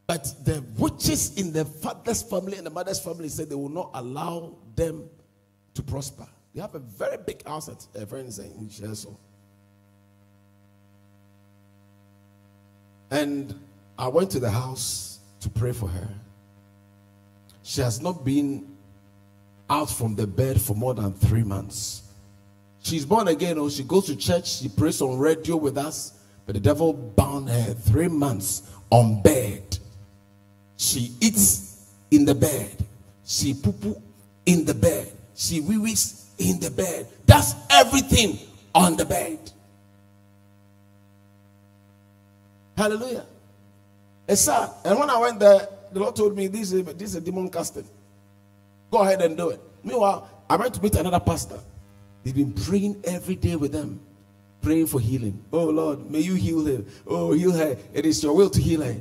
But 0.05 0.31
the 0.45 0.63
witches 0.77 1.35
in 1.39 1.51
the 1.51 1.65
father's 1.65 2.21
family 2.21 2.57
and 2.57 2.67
the 2.67 2.69
mother's 2.69 2.99
family 2.99 3.27
said 3.27 3.49
they 3.49 3.55
will 3.55 3.69
not 3.69 3.89
allow 3.95 4.55
them 4.75 5.09
to 5.73 5.81
prosper. 5.81 6.27
They 6.53 6.61
have 6.61 6.75
a 6.75 6.79
very 6.79 7.17
big 7.25 7.43
house 7.43 7.69
at 7.69 7.87
a 7.99 8.05
friend 8.05 8.31
in 8.37 8.69
Chelsea. 8.69 9.09
And 13.09 13.59
I 13.97 14.09
went 14.09 14.29
to 14.29 14.39
the 14.39 14.51
house 14.51 15.21
to 15.39 15.49
pray 15.49 15.71
for 15.71 15.89
her. 15.89 16.09
She 17.63 17.81
has 17.81 17.99
not 17.99 18.23
been 18.23 18.77
out 19.69 19.89
from 19.89 20.15
the 20.15 20.27
bed 20.27 20.59
for 20.59 20.75
more 20.75 20.93
than 20.93 21.13
three 21.13 21.43
months. 21.43 22.03
She's 22.81 23.05
born 23.05 23.27
again, 23.27 23.57
or 23.57 23.65
oh, 23.65 23.69
she 23.69 23.83
goes 23.83 24.05
to 24.05 24.15
church, 24.15 24.59
she 24.59 24.69
prays 24.69 25.01
on 25.01 25.17
radio 25.17 25.55
with 25.57 25.77
us, 25.77 26.13
but 26.45 26.55
the 26.55 26.61
devil 26.61 26.93
bound 26.93 27.49
her 27.49 27.73
three 27.73 28.07
months 28.07 28.63
on 28.89 29.21
bed. 29.21 29.77
She 30.77 31.11
eats 31.19 31.87
in 32.09 32.25
the 32.25 32.35
bed, 32.35 32.71
she 33.25 33.53
poo 33.53 33.73
poo 33.73 34.01
in 34.45 34.65
the 34.65 34.73
bed, 34.73 35.11
she 35.35 35.59
wee 35.59 35.77
wees 35.77 36.31
in 36.37 36.59
the 36.59 36.71
bed. 36.71 37.07
That's 37.25 37.53
everything 37.69 38.39
on 38.73 38.95
the 38.95 39.05
bed. 39.05 39.51
Hallelujah. 42.77 43.25
It's 44.25 44.41
sad. 44.41 44.69
And 44.85 44.97
when 44.97 45.09
I 45.09 45.17
went 45.17 45.39
there, 45.39 45.67
the 45.91 45.99
Lord 45.99 46.15
told 46.15 46.35
me 46.35 46.47
this 46.47 46.71
is, 46.71 46.83
this 46.85 47.09
is 47.09 47.15
a 47.15 47.21
demon 47.21 47.49
casting. 47.49 47.85
Go 48.91 48.99
ahead 48.99 49.21
and 49.21 49.37
do 49.37 49.49
it. 49.49 49.61
Meanwhile, 49.83 50.29
I 50.49 50.55
went 50.55 50.73
to 50.75 50.81
meet 50.81 50.95
another 50.95 51.19
pastor. 51.19 51.59
He's 52.23 52.33
been 52.33 52.53
praying 52.53 53.01
every 53.05 53.35
day 53.35 53.55
with 53.55 53.71
them, 53.71 53.99
praying 54.61 54.87
for 54.87 54.99
healing. 54.99 55.43
Oh 55.53 55.65
Lord, 55.65 56.09
may 56.09 56.19
you 56.19 56.35
heal 56.35 56.65
her. 56.65 56.83
Oh, 57.07 57.33
heal 57.33 57.51
her. 57.51 57.77
It 57.93 58.05
is 58.05 58.21
your 58.23 58.35
will 58.35 58.49
to 58.49 58.61
heal 58.61 58.81
her. 58.81 58.95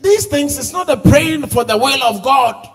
These 0.00 0.26
things, 0.26 0.58
it's 0.58 0.72
not 0.72 0.88
a 0.90 0.96
praying 0.96 1.46
for 1.46 1.64
the 1.64 1.76
will 1.76 2.02
of 2.02 2.22
God. 2.22 2.68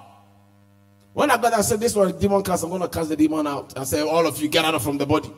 When 1.14 1.30
I 1.32 1.38
got 1.38 1.54
I 1.54 1.62
said, 1.62 1.80
This 1.80 1.96
was 1.96 2.12
a 2.12 2.14
demon 2.14 2.44
cast, 2.44 2.64
I'm 2.64 2.70
going 2.70 2.82
to 2.82 2.88
cast 2.88 3.10
the 3.10 3.16
demon 3.16 3.46
out. 3.48 3.78
I 3.78 3.84
said, 3.84 4.04
All 4.08 4.26
of 4.26 4.42
you 4.42 4.48
get 4.48 4.66
out 4.66 4.82
from 4.82 4.98
the 4.98 5.06
body. 5.06 5.32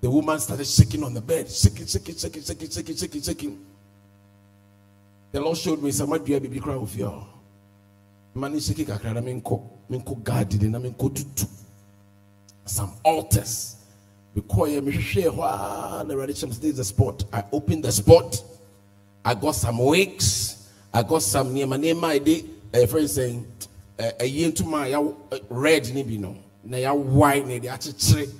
The 0.00 0.10
woman 0.10 0.38
started 0.38 0.66
shaking 0.66 1.02
on 1.02 1.12
the 1.14 1.20
bed, 1.20 1.50
shaking, 1.50 1.86
shaking, 1.86 2.16
shaking, 2.16 2.42
shaking, 2.42 2.70
shaking, 2.70 2.96
shaking, 2.96 3.22
shaking. 3.22 3.66
The 5.36 5.42
Lord 5.42 5.58
showed 5.58 5.82
me 5.82 5.90
some 5.90 6.14
idea 6.14 6.40
baby 6.40 6.58
cry 6.58 6.72
of 6.72 6.96
you. 6.96 7.12
Mani 8.32 8.58
shaking 8.58 8.86
kakra 8.86 9.12
na 9.12 9.20
minko, 9.20 9.68
minko 9.90 10.24
garden 10.24 10.72
na 10.72 10.78
minko 10.78 11.14
tutu. 11.14 11.44
Some 12.64 12.92
altars. 13.04 13.76
Because 14.34 14.70
you 14.70 14.92
share 14.92 15.30
the 15.30 16.14
religion 16.16 16.48
is 16.48 16.58
the 16.58 16.82
spot. 16.82 17.22
I 17.30 17.44
opened 17.52 17.84
the 17.84 17.92
spot. 17.92 18.42
I 19.26 19.34
got 19.34 19.54
some 19.54 19.76
wigs. 19.76 20.70
I 20.90 21.02
got 21.02 21.20
some 21.20 21.52
near 21.52 21.66
my 21.66 21.76
name. 21.76 22.00
My 22.00 22.16
day. 22.16 22.42
A 22.72 22.86
friend 22.86 23.10
saying, 23.10 23.46
"A 24.18 24.24
year 24.24 24.50
to 24.52 24.64
my 24.64 24.88
red 25.50 25.94
ni 25.94 26.02
bi 26.02 26.16
no, 26.16 26.34
na 26.64 26.78
ya 26.78 26.94
white 26.94 27.46
ni 27.46 27.58
de 27.58 27.68
achichire." 27.68 28.32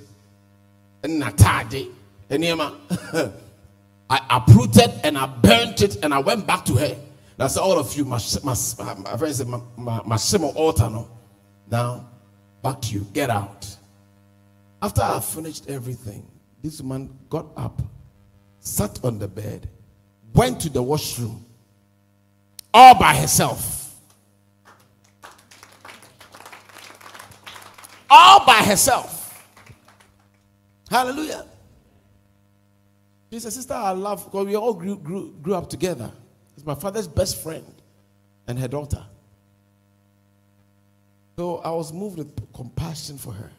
natade 1.03 1.91
nneɛma 2.27 2.73
I 4.09 4.21
uprooted 4.29 4.91
and 5.03 5.17
I 5.17 5.25
burnt 5.25 5.81
it 5.81 6.03
and 6.03 6.13
I 6.13 6.19
went 6.19 6.47
back 6.47 6.65
to 6.65 6.75
her. 6.75 6.97
That's 7.37 7.57
all 7.57 7.77
of 7.77 7.95
you. 7.95 8.05
My, 8.05 8.19
my, 8.43 8.55
my 9.03 9.17
friend 9.17 9.35
said, 9.35 10.41
altar. 10.55 10.89
No. 10.89 11.09
Now, 11.69 12.09
back 12.63 12.81
to 12.83 12.93
you. 12.93 13.05
Get 13.13 13.29
out. 13.29 13.67
After 14.81 15.01
I 15.01 15.19
finished 15.19 15.69
everything, 15.69 16.25
this 16.63 16.81
woman 16.81 17.17
got 17.29 17.47
up, 17.57 17.81
sat 18.59 19.03
on 19.03 19.19
the 19.19 19.27
bed, 19.27 19.69
went 20.33 20.61
to 20.61 20.69
the 20.69 20.81
washroom, 20.81 21.45
all 22.73 22.97
by 22.97 23.15
herself. 23.15 23.95
All 28.09 28.45
by 28.45 28.63
herself. 28.63 29.43
Hallelujah. 30.89 31.45
She's 33.31 33.45
a 33.45 33.51
sister 33.51 33.73
I 33.73 33.91
love 33.91 34.25
because 34.25 34.45
we 34.45 34.55
all 34.55 34.73
grew, 34.73 34.97
grew, 34.97 35.33
grew 35.41 35.55
up 35.55 35.69
together. 35.69 36.11
He's 36.55 36.65
my 36.65 36.75
father's 36.75 37.07
best 37.07 37.41
friend. 37.43 37.65
and 38.47 38.57
her 38.57 38.67
daughter. 38.67 39.05
So 41.37 41.57
I 41.57 41.69
was 41.71 41.93
moved 41.93 42.17
with 42.17 42.53
compassion 42.53 43.17
for 43.17 43.33
her. 43.33 43.51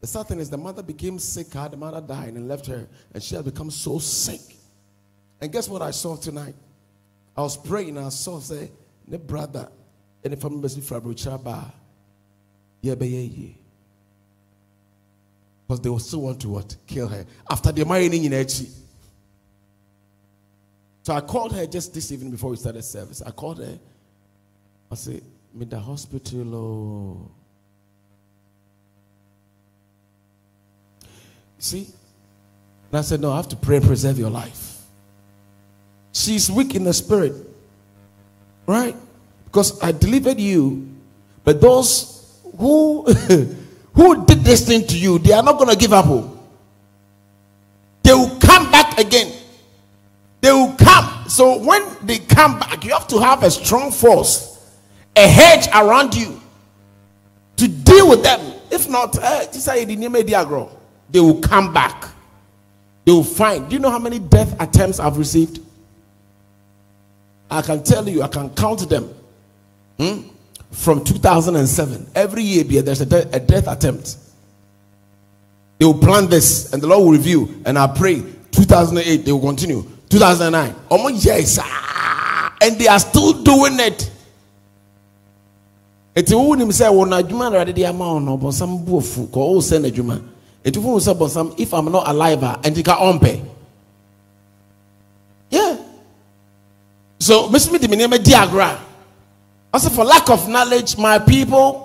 The 0.00 0.06
sad 0.06 0.26
thing 0.26 0.38
is, 0.38 0.50
the 0.50 0.58
mother 0.58 0.82
became 0.82 1.18
sick, 1.18 1.50
the 1.50 1.76
mother 1.76 2.00
died 2.00 2.34
and 2.34 2.46
left 2.46 2.66
her, 2.66 2.86
and 3.12 3.22
she 3.22 3.34
had 3.34 3.44
become 3.44 3.70
so 3.70 3.98
sick. 3.98 4.40
And 5.40 5.50
guess 5.50 5.68
what 5.68 5.82
I 5.82 5.90
saw 5.90 6.16
tonight? 6.16 6.54
I 7.36 7.40
was 7.40 7.56
praying 7.56 7.96
and 7.96 8.06
I 8.06 8.10
saw, 8.10 8.38
say, 8.38 8.70
the 9.08 9.18
brother, 9.18 9.68
and 10.22 10.32
if 10.32 10.44
I'm 10.44 10.60
busy 10.60 10.80
for 10.80 10.98
a 10.98 11.72
yeah, 12.80 12.94
be 12.94 13.56
Because 15.66 15.80
they 15.80 15.88
will 15.88 15.98
still 15.98 16.22
want 16.22 16.40
to 16.42 16.48
what? 16.48 16.76
Kill 16.86 17.08
her. 17.08 17.24
After 17.50 17.72
the 17.72 17.84
marrying 17.84 18.24
in 18.24 18.32
Echi. 18.32 18.70
So 21.02 21.14
I 21.14 21.20
called 21.20 21.54
her 21.54 21.66
just 21.66 21.92
this 21.94 22.10
evening 22.12 22.30
before 22.30 22.50
we 22.50 22.56
started 22.56 22.82
service. 22.82 23.22
I 23.24 23.30
called 23.30 23.58
her. 23.58 23.78
I 24.90 24.94
said, 24.94 25.22
"Me 25.52 25.64
the 25.64 25.78
hospital." 25.78 26.54
Oh. 26.54 27.30
See? 31.64 31.86
And 32.90 32.98
I 32.98 33.00
said, 33.00 33.20
No, 33.20 33.32
I 33.32 33.36
have 33.36 33.48
to 33.48 33.56
pray 33.56 33.76
and 33.76 33.86
preserve 33.86 34.18
your 34.18 34.28
life. 34.28 34.82
She's 36.12 36.50
weak 36.50 36.74
in 36.74 36.84
the 36.84 36.92
spirit. 36.92 37.32
Right? 38.66 38.94
Because 39.46 39.82
I 39.82 39.92
delivered 39.92 40.38
you, 40.38 40.94
but 41.42 41.60
those 41.62 42.38
who 42.58 43.06
who 43.94 44.24
did 44.26 44.40
this 44.40 44.66
thing 44.66 44.86
to 44.88 44.98
you, 44.98 45.18
they 45.18 45.32
are 45.32 45.42
not 45.42 45.58
going 45.58 45.70
to 45.70 45.76
give 45.76 45.92
up 45.92 46.04
hope. 46.04 46.30
They 48.02 48.12
will 48.12 48.38
come 48.38 48.70
back 48.70 48.98
again. 48.98 49.32
They 50.40 50.52
will 50.52 50.74
come. 50.74 51.28
So 51.28 51.58
when 51.64 51.82
they 52.02 52.18
come 52.18 52.58
back, 52.58 52.84
you 52.84 52.92
have 52.92 53.08
to 53.08 53.18
have 53.18 53.42
a 53.42 53.50
strong 53.50 53.90
force, 53.90 54.60
a 55.16 55.26
hedge 55.26 55.68
around 55.74 56.14
you 56.14 56.40
to 57.56 57.68
deal 57.68 58.10
with 58.10 58.22
them. 58.22 58.40
If 58.70 58.88
not, 58.88 59.16
uh, 59.18 59.46
they 61.10 61.20
will 61.20 61.40
come 61.40 61.72
back. 61.72 62.08
They 63.04 63.12
will 63.12 63.24
find. 63.24 63.68
Do 63.68 63.74
you 63.74 63.80
know 63.80 63.90
how 63.90 63.98
many 63.98 64.18
death 64.18 64.60
attempts 64.60 64.98
I've 64.98 65.16
received? 65.16 65.60
I 67.50 67.62
can 67.62 67.82
tell 67.84 68.08
you, 68.08 68.22
I 68.22 68.28
can 68.28 68.50
count 68.50 68.88
them. 68.88 69.14
Hmm? 69.98 70.33
From 70.74 71.04
2007, 71.04 72.10
every 72.14 72.42
year 72.42 72.82
there's 72.82 73.00
a, 73.00 73.06
de- 73.06 73.28
a 73.34 73.40
death 73.40 73.68
attempt. 73.68 74.16
They 75.78 75.86
will 75.86 75.98
plan 75.98 76.28
this, 76.28 76.72
and 76.72 76.82
the 76.82 76.86
Lord 76.88 77.04
will 77.04 77.12
review. 77.12 77.62
And 77.64 77.78
I 77.78 77.86
pray 77.86 78.22
2008, 78.50 79.24
they 79.24 79.32
will 79.32 79.40
continue. 79.40 79.82
2009, 80.08 80.74
almost 80.90 81.24
yes, 81.24 81.58
and 82.60 82.76
they 82.78 82.88
are 82.88 82.98
still 82.98 83.42
doing 83.42 83.78
it. 83.80 84.10
It's 86.14 86.30
a 86.32 86.38
woman 86.38 86.70
say, 86.72 86.88
"Well, 86.88 87.06
na 87.06 87.22
juma 87.22 87.50
na 87.50 87.64
de 87.64 87.84
ama 87.84 88.04
ono, 88.14 88.36
but 88.36 88.52
some 88.52 88.84
buofu 88.84 89.32
ko 89.32 89.56
o 89.56 89.60
send 89.60 89.92
juma." 89.94 90.20
It 90.62 90.76
will 90.76 91.00
say, 91.00 91.14
"But 91.14 91.28
some 91.30 91.54
if 91.58 91.72
I'm 91.72 91.90
not 91.90 92.08
alive, 92.08 92.42
and 92.64 92.76
you 92.76 92.82
can 92.82 92.96
ompe." 92.96 93.44
Yeah. 95.50 95.76
So, 97.18 97.48
Miss 97.48 97.70
Me, 97.70 97.78
the 97.78 97.88
name 97.88 98.10
diagram. 98.10 98.78
I 98.78 98.93
said, 99.78 99.92
for 99.92 100.04
lack 100.04 100.30
of 100.30 100.48
knowledge, 100.48 100.96
my 100.96 101.18
people 101.18 101.84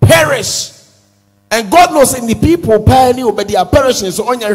perish. 0.00 0.72
And 1.50 1.70
God 1.70 1.92
knows 1.92 2.16
in 2.18 2.26
the 2.26 2.34
people, 2.34 2.78
but 2.78 3.48
they 3.48 3.56
are 3.56 3.66
perishing. 3.66 4.10
So, 4.10 4.28
on 4.28 4.40
your 4.40 4.54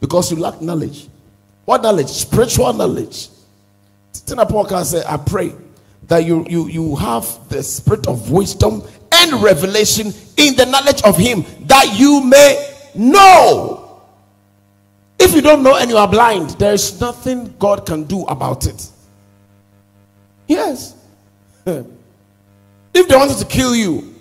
because 0.00 0.30
you 0.30 0.38
lack 0.38 0.60
knowledge. 0.60 1.08
What 1.64 1.82
knowledge? 1.82 2.08
Spiritual 2.08 2.72
knowledge. 2.72 3.28
Tina 4.26 4.46
say, 4.84 5.02
I 5.06 5.16
pray 5.16 5.52
that 6.08 6.24
you, 6.24 6.46
you, 6.48 6.68
you 6.68 6.96
have 6.96 7.48
the 7.48 7.62
spirit 7.62 8.06
of 8.06 8.30
wisdom 8.30 8.82
and 9.12 9.42
revelation 9.42 10.12
in 10.36 10.56
the 10.56 10.66
knowledge 10.66 11.02
of 11.02 11.16
Him 11.16 11.44
that 11.66 11.98
you 11.98 12.22
may 12.22 12.74
know. 12.94 14.02
If 15.18 15.34
you 15.34 15.40
don't 15.40 15.62
know 15.62 15.76
and 15.76 15.90
you 15.90 15.96
are 15.96 16.08
blind, 16.08 16.50
there 16.50 16.72
is 16.72 17.00
nothing 17.00 17.54
God 17.58 17.86
can 17.86 18.04
do 18.04 18.24
about 18.24 18.66
it. 18.66 18.88
Yes. 20.48 20.96
if 21.66 23.08
they 23.08 23.16
wanted 23.16 23.38
to 23.38 23.44
kill 23.44 23.74
you, 23.74 24.14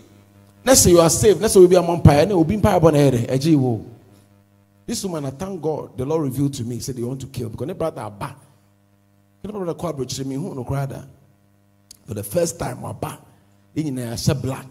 let's 0.64 0.82
say 0.82 0.92
you 0.92 1.00
are 1.00 1.10
saved, 1.10 1.42
let's 1.42 1.54
say 1.54 1.60
we 1.60 1.68
be 1.68 1.76
a 1.76 1.82
vampire, 1.82 2.22
and 2.22 2.32
will 2.32 2.44
be 2.44 2.56
empire 2.56 2.78
upon 2.78 2.96
eh, 2.96 3.38
This 4.86 5.04
woman, 5.04 5.26
I 5.26 5.32
thank 5.32 5.62
God, 5.62 5.98
the 5.98 6.06
Lord 6.06 6.24
revealed 6.24 6.54
to 6.56 6.64
me, 6.64 6.80
said 6.80 6.96
they 6.96 7.04
want 7.04 7.22
to 7.22 7.28
kill 7.28 7.50
because 7.50 7.68
they 7.68 7.74
brought 7.74 7.96
that 7.96 8.20
back. 8.20 8.38
For 9.42 9.48
the 12.14 12.24
first 12.24 12.60
time, 12.60 12.82
my 12.82 12.92
back 12.94 13.20
in 13.76 13.98
a 13.98 14.36
black. 14.36 14.68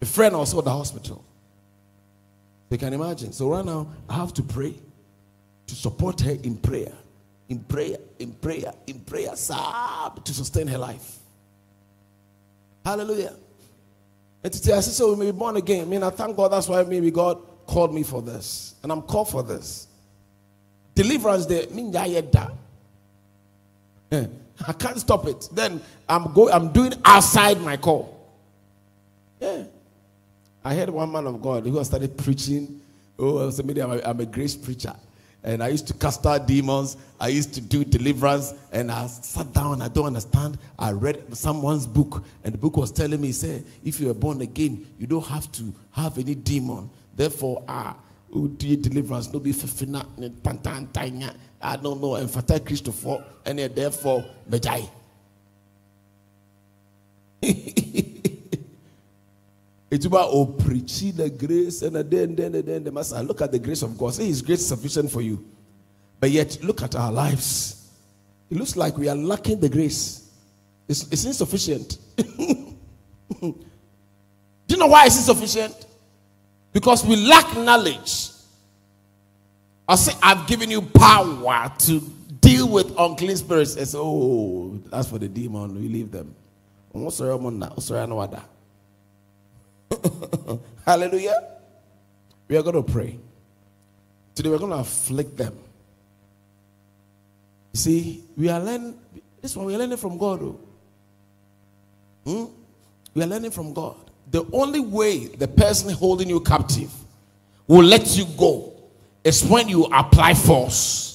A 0.00 0.06
friend 0.06 0.34
also 0.34 0.58
at 0.58 0.64
the 0.64 0.70
hospital. 0.70 1.24
You 2.70 2.78
can 2.78 2.92
imagine. 2.92 3.32
So 3.32 3.50
right 3.50 3.64
now, 3.64 3.86
I 4.08 4.14
have 4.14 4.32
to 4.34 4.42
pray 4.42 4.74
to 5.66 5.74
support 5.74 6.20
her 6.22 6.30
in 6.30 6.56
prayer 6.56 6.92
in 7.48 7.58
prayer, 7.60 7.98
in 8.18 8.32
prayer, 8.32 8.72
in 8.86 9.00
prayer, 9.00 9.34
sob 9.36 10.24
to 10.24 10.32
sustain 10.32 10.66
her 10.66 10.78
life. 10.78 11.18
Hallelujah. 12.84 13.34
And 14.44 14.52
I 14.54 14.56
said, 14.56 14.82
so 14.82 15.12
we 15.12 15.18
may 15.18 15.30
be 15.30 15.38
born 15.38 15.56
again. 15.56 15.82
I 15.82 15.84
mean, 15.84 16.02
I 16.02 16.10
thank 16.10 16.36
God 16.36 16.48
that's 16.48 16.68
why 16.68 16.82
maybe 16.82 17.10
God 17.10 17.40
called 17.66 17.94
me 17.94 18.02
for 18.02 18.22
this. 18.22 18.74
And 18.82 18.90
I'm 18.90 19.02
called 19.02 19.30
for 19.30 19.42
this. 19.42 19.86
Deliverance 20.94 21.46
there, 21.46 21.66
that. 22.32 22.52
Eh, 24.10 24.26
I 24.66 24.72
can't 24.72 24.98
stop 24.98 25.26
it. 25.26 25.48
Then 25.52 25.80
I'm 26.08 26.32
going, 26.32 26.52
I'm 26.52 26.72
doing 26.72 26.94
outside 27.04 27.60
my 27.60 27.76
call. 27.76 28.18
Yeah. 29.40 29.64
I 30.64 30.74
heard 30.74 30.90
one 30.90 31.10
man 31.10 31.26
of 31.26 31.40
God 31.40 31.64
who 31.64 31.82
started 31.84 32.16
preaching. 32.16 32.80
Oh, 33.18 33.38
I'm 33.38 33.92
a, 33.92 34.02
I'm 34.02 34.20
a 34.20 34.26
grace 34.26 34.56
preacher 34.56 34.94
and 35.44 35.62
I 35.62 35.68
used 35.68 35.86
to 35.88 35.94
cast 35.94 36.24
out 36.26 36.46
demons. 36.46 36.96
I 37.18 37.28
used 37.28 37.54
to 37.54 37.60
do 37.60 37.84
deliverance, 37.84 38.54
and 38.70 38.90
I 38.90 39.06
sat 39.06 39.52
down. 39.52 39.82
I 39.82 39.88
don't 39.88 40.06
understand. 40.06 40.58
I 40.78 40.92
read 40.92 41.36
someone's 41.36 41.86
book, 41.86 42.24
and 42.44 42.54
the 42.54 42.58
book 42.58 42.76
was 42.76 42.92
telling 42.92 43.20
me, 43.20 43.32
"Say, 43.32 43.62
if 43.84 44.00
you 44.00 44.10
are 44.10 44.14
born 44.14 44.40
again, 44.40 44.86
you 44.98 45.06
don't 45.06 45.26
have 45.26 45.50
to 45.52 45.72
have 45.92 46.18
any 46.18 46.34
demon. 46.34 46.90
Therefore, 47.14 47.62
ah, 47.68 47.96
who 48.30 48.48
do 48.48 48.76
deliverance? 48.76 49.32
No 49.32 49.40
be 49.40 49.52
fefina 49.52 50.06
pantantanya. 50.42 51.34
I 51.60 51.76
don't 51.76 52.00
know. 52.00 52.14
And 52.14 52.30
fatal 52.30 52.60
Christopher, 52.60 53.24
and 53.44 53.58
therefore, 53.58 54.24
mejai." 54.48 54.88
It's 59.92 60.06
about 60.06 60.30
oh, 60.32 60.46
preaching 60.46 61.12
the 61.16 61.28
grace 61.28 61.82
and 61.82 61.94
then, 61.96 62.34
then, 62.34 62.50
then, 62.50 62.64
then 62.64 62.82
the 62.82 62.90
master. 62.90 63.22
Look 63.22 63.42
at 63.42 63.52
the 63.52 63.58
grace 63.58 63.82
of 63.82 63.98
God. 63.98 64.14
Say 64.14 64.24
His 64.24 64.40
grace 64.40 64.66
sufficient 64.66 65.12
for 65.12 65.20
you. 65.20 65.46
But 66.18 66.30
yet, 66.30 66.56
look 66.62 66.80
at 66.80 66.96
our 66.96 67.12
lives. 67.12 67.90
It 68.50 68.56
looks 68.56 68.74
like 68.74 68.96
we 68.96 69.10
are 69.10 69.14
lacking 69.14 69.60
the 69.60 69.68
grace. 69.68 70.30
It's, 70.88 71.06
it's 71.12 71.26
insufficient. 71.26 71.98
Do 72.16 73.54
you 74.66 74.76
know 74.78 74.86
why 74.86 75.04
it's 75.04 75.18
insufficient? 75.18 75.84
Because 76.72 77.04
we 77.04 77.16
lack 77.16 77.54
knowledge. 77.54 78.30
I 79.86 79.96
say, 79.96 80.14
I've 80.22 80.46
given 80.46 80.70
you 80.70 80.80
power 80.80 81.70
to 81.80 82.00
deal 82.40 82.66
with 82.66 82.98
unclean 82.98 83.36
spirits. 83.36 83.76
It's 83.76 83.94
oh, 83.94 84.80
that's 84.86 85.10
for 85.10 85.18
the 85.18 85.28
demon. 85.28 85.74
We 85.74 85.88
leave 85.88 86.10
them. 86.10 86.34
Hallelujah. 90.86 91.42
We 92.48 92.56
are 92.56 92.62
going 92.62 92.84
to 92.84 92.92
pray. 92.92 93.18
Today 94.34 94.50
we're 94.50 94.58
going 94.58 94.72
to 94.72 94.78
afflict 94.78 95.36
them. 95.36 95.56
You 97.72 97.78
see, 97.78 98.24
we 98.36 98.48
are 98.48 98.60
learning, 98.60 98.98
this 99.40 99.56
one 99.56 99.66
we 99.66 99.74
are 99.74 99.78
learning 99.78 99.96
from 99.96 100.18
God. 100.18 100.42
Oh. 100.42 100.60
Hmm? 102.24 102.44
We 103.14 103.22
are 103.22 103.26
learning 103.26 103.50
from 103.50 103.72
God. 103.72 103.96
The 104.30 104.46
only 104.52 104.80
way 104.80 105.26
the 105.26 105.48
person 105.48 105.90
holding 105.90 106.28
you 106.28 106.40
captive 106.40 106.90
will 107.66 107.84
let 107.84 108.16
you 108.16 108.24
go 108.38 108.72
is 109.24 109.44
when 109.44 109.68
you 109.68 109.84
apply 109.84 110.34
force. 110.34 111.12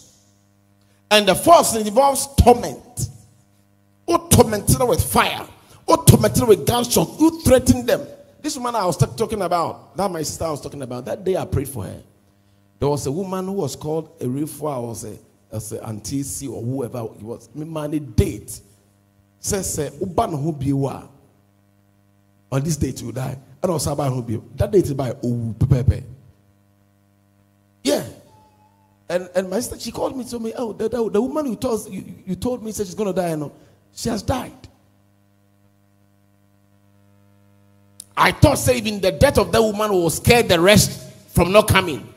And 1.09 1.28
the 1.28 1.36
force 1.36 1.76
involves 1.76 2.28
torment. 2.36 3.09
Or 4.05 4.30
tormented 4.30 4.78
with 4.88 5.03
fire. 5.03 5.45
Or 5.86 6.03
tormented 6.05 6.47
with 6.47 6.65
gunshot. 6.65 7.20
You 7.20 7.41
threaten 7.41 7.86
them. 7.86 8.05
This 8.41 8.55
woman 8.55 8.75
I 8.75 8.85
was 8.85 8.97
talking 8.97 9.41
about, 9.41 9.95
that 9.97 10.09
my 10.11 10.21
sister 10.21 10.49
was 10.49 10.61
talking 10.61 10.81
about, 10.81 11.05
that 11.05 11.23
day 11.23 11.35
I 11.35 11.45
prayed 11.45 11.69
for 11.69 11.83
her. 11.83 12.01
There 12.79 12.88
was 12.88 13.05
a 13.07 13.11
woman 13.11 13.45
who 13.45 13.53
was 13.53 13.75
called 13.75 14.11
a 14.21 14.25
Rifwa 14.25 14.77
or 14.79 14.95
a, 15.51 15.57
a 15.57 15.88
auntie 15.88 16.23
C 16.23 16.47
or 16.47 16.61
whoever 16.61 16.99
it 16.99 17.23
was. 17.23 17.49
Me 17.55 17.65
money 17.65 17.99
date. 17.99 18.61
Says, 19.39 19.73
say, 19.73 19.89
Uban 20.01 20.31
who 20.31 20.51
be 20.51 20.73
wa. 20.73 21.07
On 22.51 22.61
this 22.61 22.77
date 22.77 23.01
you 23.01 23.11
die. 23.11 23.38
And 23.61 23.71
also 23.71 23.95
who 23.95 24.21
be. 24.21 24.41
That 24.55 24.71
date 24.71 24.85
is 24.85 24.93
by 24.93 25.13
pepe. 25.13 26.03
Yeah. 27.83 28.05
And 29.09 29.29
and 29.35 29.49
my 29.49 29.59
sister, 29.59 29.79
she 29.79 29.91
called 29.91 30.17
me 30.17 30.23
to 30.25 30.31
told 30.31 30.43
me, 30.43 30.53
oh, 30.57 30.73
the, 30.73 30.89
the, 30.89 31.09
the 31.09 31.21
woman 31.21 31.47
you 31.47 31.55
told 31.55 31.89
you, 31.89 32.03
you 32.25 32.35
told 32.35 32.63
me 32.63 32.71
said 32.71 32.85
she's 32.85 32.95
gonna 32.95 33.13
die, 33.13 33.35
know, 33.35 33.51
she 33.93 34.09
has 34.09 34.21
died. 34.21 34.66
I 38.18 38.32
thought 38.32 38.57
saving 38.57 38.99
the 38.99 39.11
death 39.11 39.38
of 39.38 39.51
that 39.51 39.61
woman 39.61 39.91
will 39.91 40.09
scare 40.09 40.41
the 40.41 40.59
rest 40.59 41.07
from 41.30 41.51
not 41.51 41.68
coming. 41.68 42.11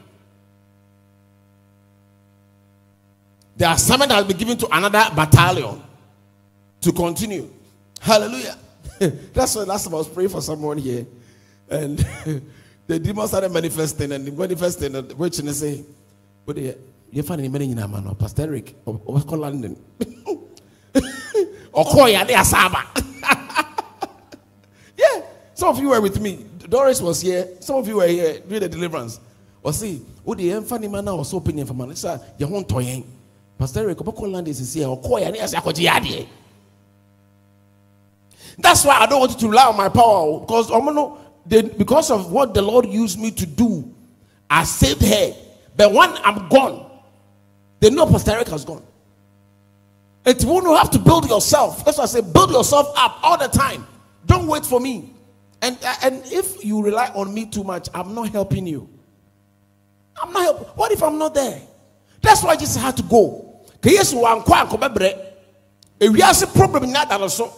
The 3.57 3.71
assignment 3.71 4.11
has 4.11 4.25
been 4.25 4.39
given 4.39 4.57
to 4.57 4.69
another 4.75 5.15
battalion 5.15 5.83
to 6.81 6.93
continue. 6.93 7.51
Hallelujah. 8.01 8.57
that's 8.99 9.55
what 9.55 9.69
last 9.69 9.85
time 9.85 9.95
I 9.95 9.99
was 9.99 10.09
praying 10.09 10.31
for 10.31 10.41
someone 10.41 10.79
here. 10.79 11.07
And 11.69 11.99
the 12.87 12.99
demon 12.99 13.29
started 13.29 13.53
manifesting 13.53 14.13
and 14.13 14.37
manifesting 14.37 14.97
and 14.97 15.13
which 15.13 15.37
they 15.37 15.53
say, 15.53 15.85
but 16.47 16.57
you 16.57 17.23
find 17.23 17.43
any 17.43 17.71
in 17.71 17.79
a 17.79 17.87
man 17.87 18.07
or 18.07 18.15
Pastor 18.15 18.43
Eric 18.45 18.75
or 18.87 18.95
what's 18.95 19.27
called 19.27 19.43
London. 19.43 19.77
Or 21.73 21.85
Koya 21.85 22.27
they 22.27 22.35
are 22.35 22.45
Yeah. 22.45 23.40
Some 25.61 25.69
of 25.69 25.79
you 25.79 25.91
were 25.91 26.01
with 26.01 26.19
me. 26.19 26.47
Doris 26.71 27.03
was 27.03 27.21
here. 27.21 27.47
Some 27.61 27.77
of 27.77 27.87
you 27.87 27.97
were 27.97 28.07
here 28.07 28.39
doing 28.39 28.63
the 28.63 28.69
deliverance. 28.71 29.21
Or 29.63 29.75
see, 29.75 29.97
what 30.25 30.39
the 30.39 30.59
funny 30.63 30.89
man 30.89 31.05
now 31.05 31.17
was 31.17 31.35
opening 31.35 31.67
for 31.67 31.75
man. 31.75 31.91
A 31.91 32.21
you 32.39 32.47
want 32.47 32.67
to 32.71 33.05
Pastor 33.59 33.81
Eric, 33.81 33.99
called 33.99 34.31
London 34.31 34.51
is 34.51 34.73
here 34.73 34.89
or 34.89 34.99
Koya 35.03 35.31
de 35.31 35.39
Asaba. 35.39 36.27
That's 38.57 38.87
why 38.87 39.01
I 39.01 39.07
don't 39.07 39.21
want 39.21 39.33
you 39.33 39.39
to 39.41 39.49
rely 39.51 39.67
on 39.67 39.77
my 39.77 39.91
power 39.91 40.41
because 40.41 40.71
gonna, 40.71 41.19
they, 41.45 41.61
because 41.61 42.11
of 42.11 42.33
what 42.33 42.55
the 42.55 42.63
Lord 42.63 42.87
used 42.87 43.21
me 43.21 43.31
to 43.31 43.45
do, 43.45 43.95
I 44.49 44.65
saved 44.65 45.03
her. 45.03 45.35
But 45.77 45.93
when 45.93 46.09
I'm 46.25 46.49
gone, 46.49 46.91
they 47.81 47.91
know 47.91 48.07
Pastor 48.07 48.31
Eric 48.31 48.49
has 48.49 48.65
gone. 48.65 48.83
It 50.25 50.43
won't 50.43 50.67
have 50.79 50.91
to 50.93 50.99
build 50.99 51.29
yourself. 51.29 51.85
That's 51.85 51.99
why 51.99 52.05
I 52.05 52.07
say 52.07 52.23
build 52.23 52.51
yourself 52.51 52.95
up 52.97 53.19
all 53.23 53.37
the 53.37 53.49
time. 53.49 53.87
Don't 54.25 54.47
wait 54.47 54.65
for 54.65 54.81
me. 54.81 55.17
And 55.63 55.77
uh, 55.85 55.95
and 56.03 56.23
if 56.27 56.65
you 56.65 56.83
rely 56.83 57.09
on 57.15 57.35
me 57.35 57.47
too 57.47 57.65
much, 57.65 57.89
I'm 57.95 58.15
not 58.15 58.31
helping 58.31 58.67
you. 58.67 58.89
I'm 60.21 60.33
not 60.33 60.43
helping. 60.43 60.67
What 60.69 60.93
if 60.93 61.03
I'm 61.03 61.19
not 61.19 61.35
there? 61.35 61.61
That's 62.23 62.43
why 62.43 62.57
just 62.57 62.79
had 62.79 62.97
to 62.97 63.03
go. 63.03 63.61
Yes, 63.83 64.13
we 64.13 64.23
have 64.23 64.39
a 66.43 66.47
problem, 66.47 66.93
not 66.93 67.09
that 67.09 67.21
also. 67.21 67.53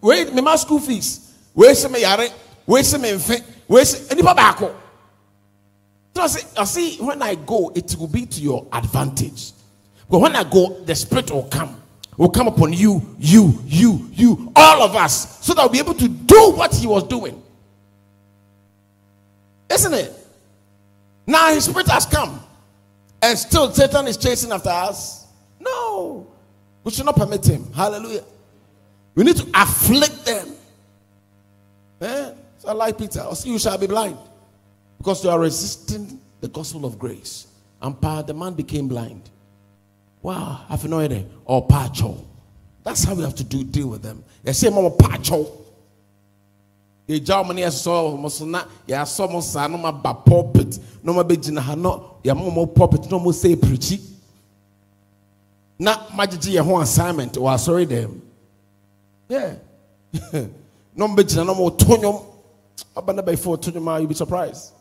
Wait, 0.00 0.32
my 0.34 0.56
school 0.56 0.80
fees. 0.80 1.34
Wait, 1.54 1.76
some 1.76 1.94
yare. 1.94 2.28
Wait, 2.66 2.84
some 2.84 3.04
infant. 3.04 3.44
Wait, 3.68 4.06
anybody 4.10 4.36
back. 4.36 4.58
So 4.58 4.72
I 6.16 6.26
say, 6.26 6.46
I 6.56 6.64
see, 6.64 6.96
when 6.98 7.22
I 7.22 7.34
go, 7.34 7.72
it 7.74 7.94
will 7.98 8.08
be 8.08 8.26
to 8.26 8.40
your 8.40 8.66
advantage. 8.72 9.52
But 10.08 10.18
when 10.18 10.34
I 10.34 10.44
go, 10.44 10.80
the 10.84 10.94
Spirit 10.94 11.30
will 11.30 11.44
come. 11.44 11.76
Will 12.16 12.28
come 12.28 12.48
upon 12.48 12.72
you, 12.72 13.16
you, 13.18 13.58
you, 13.64 14.08
you, 14.12 14.52
all 14.54 14.82
of 14.82 14.94
us, 14.94 15.44
so 15.44 15.54
that 15.54 15.62
we'll 15.62 15.72
be 15.72 15.78
able 15.78 15.94
to 15.94 16.08
do 16.30 16.52
what 16.52 16.74
He 16.74 16.86
was 16.86 17.04
doing. 17.04 17.42
Isn't 19.68 19.94
it? 19.94 20.12
Now 21.26 21.52
His 21.52 21.64
Spirit 21.64 21.88
has 21.88 22.06
come, 22.06 22.40
and 23.22 23.38
still 23.38 23.70
Satan 23.72 24.06
is 24.06 24.16
chasing 24.16 24.52
after 24.52 24.70
us. 24.70 25.26
No, 25.58 26.26
we 26.84 26.90
should 26.90 27.04
not 27.06 27.16
permit 27.16 27.46
Him. 27.46 27.72
Hallelujah. 27.72 28.24
We 29.14 29.24
need 29.24 29.36
to 29.36 29.46
afflict 29.54 30.24
them. 30.24 30.48
Eh? 32.00 32.32
So 32.58 32.74
like 32.74 32.96
Peter, 32.98 33.20
or 33.20 33.34
you 33.44 33.58
shall 33.58 33.78
be 33.78 33.86
blind. 33.86 34.16
Because 34.98 35.24
you 35.24 35.30
are 35.30 35.40
resisting 35.40 36.20
the 36.40 36.48
gospel 36.48 36.84
of 36.84 36.98
grace. 36.98 37.46
And 37.80 37.98
the 38.00 38.34
man 38.34 38.52
became 38.52 38.86
blind. 38.88 39.30
Wow, 40.22 40.66
I've 40.68 40.84
no 40.84 40.98
idea. 40.98 41.24
Or 41.46 41.66
pacho. 41.66 42.22
That's 42.84 43.04
how 43.04 43.14
we 43.14 43.22
have 43.22 43.34
to 43.36 43.44
do 43.44 43.64
deal 43.64 43.88
with 43.88 44.02
them. 44.02 44.22
You 44.44 44.52
say, 44.52 44.68
Mama 44.68 44.90
pacho. 44.90 45.59
The 47.10 47.18
Germany 47.18 47.68
saw 47.72 48.16
Mosona, 48.16 48.64
ya 48.86 49.02
saw 49.02 49.26
Mosa, 49.26 49.68
no 49.68 49.78
ma 49.78 49.90
ba 49.90 50.14
pulpit, 50.14 50.78
no 51.02 51.12
ma 51.12 51.24
bejina 51.24 51.58
ha 51.58 51.74
no, 51.74 52.18
ya 52.22 52.34
mo 52.34 52.66
pulpit, 52.66 53.10
no 53.10 53.18
mo 53.18 53.32
say 53.32 53.56
preachy. 53.56 53.98
Na 55.76 56.06
majiji 56.10 56.52
ya 56.54 56.62
ho 56.62 56.78
assignment, 56.78 57.36
or 57.36 57.58
sorry 57.58 57.84
them. 57.84 58.22
Yeah. 59.28 59.54
no 60.94 61.08
bejina 61.08 61.44
no 61.44 61.56
mo 61.56 61.70
tonyom. 61.70 62.24
Abana 62.96 63.24
by 63.24 63.34
four 63.34 63.58
tonyom, 63.58 63.98
you'll 63.98 64.06
be 64.06 64.14
surprised 64.14 64.72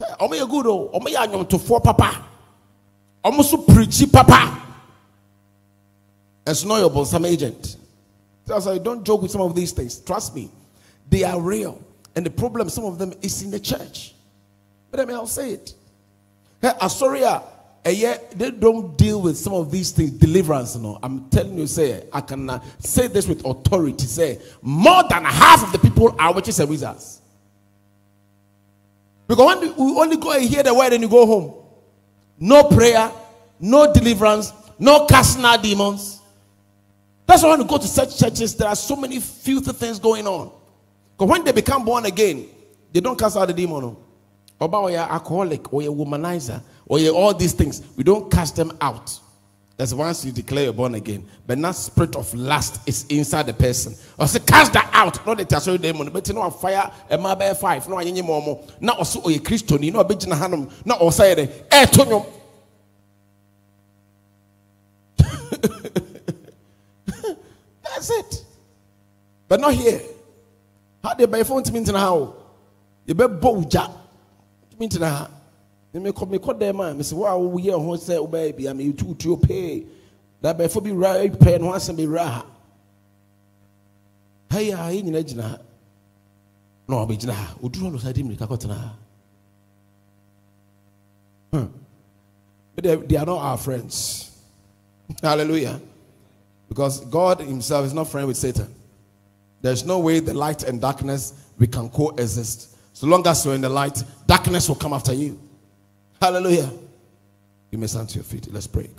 eh, 0.00 0.14
ɔmo 0.18 0.32
yɛ 0.32 0.48
good 0.48 0.66
oh. 0.66 0.88
o 0.94 0.98
ɔmo 0.98 1.08
yɛ 1.08 1.26
anyɔntofoɔ 1.28 1.84
papa 1.84 2.24
ɔmo 3.22 3.44
so 3.44 3.58
preachy 3.58 4.06
papa 4.06 4.62
it's 6.46 6.64
not 6.64 6.78
your 6.78 6.88
bonsam 6.90 7.26
agent 7.26 7.76
that's 8.46 8.64
why 8.64 8.78
don't 8.78 9.04
joke 9.04 9.20
with 9.20 9.30
some 9.30 9.42
of 9.42 9.54
these 9.54 9.72
things 9.72 9.98
trust 9.98 10.34
me 10.34 10.50
they 11.10 11.24
are 11.24 11.40
real. 11.40 11.82
And 12.16 12.24
the 12.24 12.30
problem 12.30 12.68
some 12.70 12.84
of 12.84 12.98
them 12.98 13.12
is 13.22 13.42
in 13.42 13.50
the 13.50 13.60
church. 13.60 14.14
But 14.90 15.00
I 15.00 15.04
mean 15.04 15.16
I'll 15.16 15.26
say 15.26 15.52
it. 15.52 15.74
Hey 16.62 16.72
Astoria 16.80 17.42
they 17.82 18.50
don't 18.50 18.96
deal 18.98 19.22
with 19.22 19.36
some 19.36 19.54
of 19.54 19.70
these 19.70 19.90
things. 19.90 20.10
Deliverance 20.12 20.76
no. 20.76 20.98
I'm 21.02 21.30
telling 21.30 21.58
you 21.58 21.66
say 21.66 22.04
i 22.12 22.20
can 22.20 22.50
uh, 22.50 22.62
say 22.78 23.06
this 23.06 23.26
with 23.26 23.44
authority 23.46 24.04
say 24.04 24.38
more 24.60 25.02
than 25.08 25.24
half 25.24 25.62
of 25.62 25.72
the 25.72 25.78
people 25.78 26.14
are 26.18 26.34
witches 26.34 26.60
and 26.60 26.68
wizards 26.68 27.20
because 29.30 29.46
when 29.46 29.60
we 29.76 30.00
only 30.00 30.16
go 30.16 30.32
and 30.32 30.42
hear 30.42 30.64
the 30.64 30.74
word 30.74 30.92
and 30.92 31.04
you 31.04 31.08
go 31.08 31.24
home, 31.24 31.54
no 32.40 32.64
prayer, 32.64 33.12
no 33.60 33.92
deliverance, 33.92 34.52
no 34.76 35.06
casting 35.06 35.44
out 35.44 35.62
demons. 35.62 36.20
That's 37.26 37.44
why 37.44 37.50
when 37.50 37.60
you 37.60 37.66
go 37.68 37.78
to 37.78 37.86
such 37.86 38.18
churches, 38.18 38.56
there 38.56 38.66
are 38.66 38.74
so 38.74 38.96
many 38.96 39.20
filthy 39.20 39.72
things 39.72 40.00
going 40.00 40.26
on. 40.26 40.50
Because 41.20 41.32
when 41.32 41.44
they 41.44 41.52
become 41.52 41.84
born 41.84 42.06
again, 42.06 42.48
they 42.94 43.00
don't 43.00 43.18
cast 43.18 43.36
out 43.36 43.44
the 43.46 43.52
demon. 43.52 43.94
Or 44.58 44.90
you're 44.90 45.00
alcoholic, 45.00 45.70
or 45.70 45.82
you're 45.82 45.92
womanizer, 45.92 46.62
or 46.86 46.98
all 47.10 47.34
these 47.34 47.52
things. 47.52 47.82
We 47.94 48.04
don't 48.04 48.32
cast 48.32 48.56
them 48.56 48.74
out. 48.80 49.20
That's 49.76 49.92
once 49.92 50.24
you 50.24 50.32
declare 50.32 50.64
you're 50.64 50.72
born 50.72 50.94
again. 50.94 51.28
But 51.46 51.58
now 51.58 51.72
spirit 51.72 52.16
of 52.16 52.32
lust 52.32 52.88
is 52.88 53.04
inside 53.10 53.44
the 53.44 53.52
person. 53.52 53.94
I 54.18 54.24
say 54.24 54.38
cast 54.38 54.72
that 54.72 54.88
out. 54.94 55.26
Not 55.26 55.36
the 55.36 55.44
tertiary 55.44 55.76
demon. 55.76 56.08
But 56.08 56.26
you 56.26 56.32
know 56.32 56.48
fire 56.48 56.90
a 57.10 57.18
mobile 57.18 57.54
five. 57.54 57.86
No 57.86 57.96
I 57.96 58.04
any 58.04 58.22
more. 58.22 58.64
Now 58.80 58.94
also 58.94 59.20
a 59.28 59.38
Christian. 59.40 59.82
You 59.82 59.92
know 59.92 60.00
a 60.00 60.04
bit 60.04 60.24
in 60.24 60.30
hanum. 60.30 60.70
Not 60.86 61.02
also 61.02 61.22
a 61.24 61.32
eh 61.32 61.84
tonyo. 61.84 62.26
That's 67.84 68.08
it. 68.10 68.44
But 69.46 69.60
not 69.60 69.74
here. 69.74 70.00
Buy 71.02 71.42
phone 71.44 71.62
to 71.62 71.72
me 71.72 71.78
in 71.78 71.86
how? 71.86 72.34
You 73.06 73.14
better 73.14 73.34
boja. 73.34 73.90
Me 74.78 74.88
in 74.92 75.02
how? 75.02 75.30
mekɔ 75.98 76.24
mekɔ 76.30 76.52
dɛm 76.58 76.80
a 76.80 76.94
mesɛ 76.94 77.12
wo 77.14 77.24
a 77.26 77.32
woyɛ 77.34 77.72
ho 77.72 77.96
sɛ 77.96 78.18
wobɛyɛ 78.18 78.56
bia 78.56 78.72
metutuo 78.72 79.42
pee 79.42 79.86
na 80.40 80.54
bɛfo 80.54 80.82
bi 80.82 80.90
wura 80.90 81.28
pɛ 81.36 81.60
no 81.60 81.66
ho 81.66 81.72
asɛm 81.72 81.96
bɛwura 81.96 82.24
ha 82.26 82.46
ha 84.50 84.58
yi 84.60 84.70
a 84.70 84.76
yɛ 84.76 85.02
nyina 85.02 85.22
gyina 85.24 85.42
ha 85.42 85.58
na 86.86 86.96
ɔbɛgyina 87.06 87.32
ha 87.32 87.54
ɔduru 87.62 87.92
no 87.92 87.98
sa 87.98 88.12
de 88.12 88.22
mmirika 88.22 88.46
kɔtena 88.46 88.74
ha 88.78 88.94
hmm. 91.52 91.66
but 92.76 92.84
they, 92.84 92.94
they 92.94 93.16
are 93.16 93.26
not 93.26 93.38
our 93.38 93.56
friends 93.58 94.30
hallelujah 95.22 95.80
because 96.68 97.00
god 97.06 97.40
himself 97.40 97.84
is 97.84 97.92
not 97.92 98.06
friend 98.06 98.28
with 98.28 98.36
satan 98.36 98.72
there's 99.60 99.84
no 99.84 99.98
way 99.98 100.20
the 100.20 100.34
light 100.34 100.62
and 100.62 100.80
darkness 100.80 101.34
we 101.58 101.66
can 101.66 101.88
coexist 101.90 102.76
so 102.92 103.06
long 103.06 103.26
as 103.26 103.44
you're 103.44 103.54
in 103.54 103.60
the 103.60 103.68
light 103.68 104.02
darkness 104.26 104.68
will 104.68 104.76
come 104.76 104.92
after 104.92 105.12
you 105.12 105.38
Hallelujah. 106.20 106.70
You 107.70 107.78
may 107.78 107.86
stand 107.86 108.10
to 108.10 108.16
your 108.16 108.24
feet. 108.24 108.46
Let's 108.52 108.66
pray. 108.66 108.90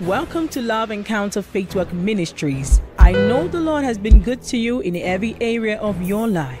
Welcome 0.00 0.48
to 0.48 0.60
Love 0.60 0.90
Encounter 0.90 1.42
Faith 1.42 1.76
Walk 1.76 1.92
Ministries. 1.92 2.80
I 2.98 3.12
know 3.12 3.46
the 3.46 3.60
Lord 3.60 3.84
has 3.84 3.96
been 3.96 4.20
good 4.20 4.42
to 4.44 4.56
you 4.56 4.80
in 4.80 4.96
every 4.96 5.36
area 5.40 5.78
of 5.78 6.02
your 6.02 6.26
life. 6.26 6.60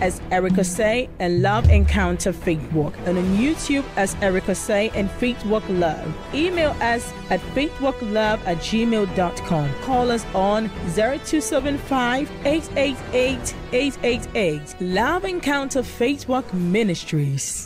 as 0.00 0.20
Erica 0.30 0.64
Say 0.64 1.08
and 1.18 1.42
Love 1.42 1.68
Encounter 1.70 2.32
Faith 2.32 2.60
and 3.06 3.18
on 3.18 3.36
YouTube 3.36 3.84
as 3.96 4.14
Erica 4.16 4.54
Say 4.54 4.90
and 4.94 5.10
Faith 5.12 5.42
Love. 5.44 6.14
Email 6.34 6.70
us 6.80 7.12
at 7.30 7.40
faithwalklove 7.54 8.38
at 8.46 8.58
gmail.com. 8.58 9.74
Call 9.82 10.10
us 10.10 10.24
on 10.34 10.68
0275 10.94 12.30
888 12.44 13.54
888. 13.72 14.80
Love 14.80 15.24
Encounter 15.24 15.82
Faith 15.82 16.26
Ministries. 16.52 17.64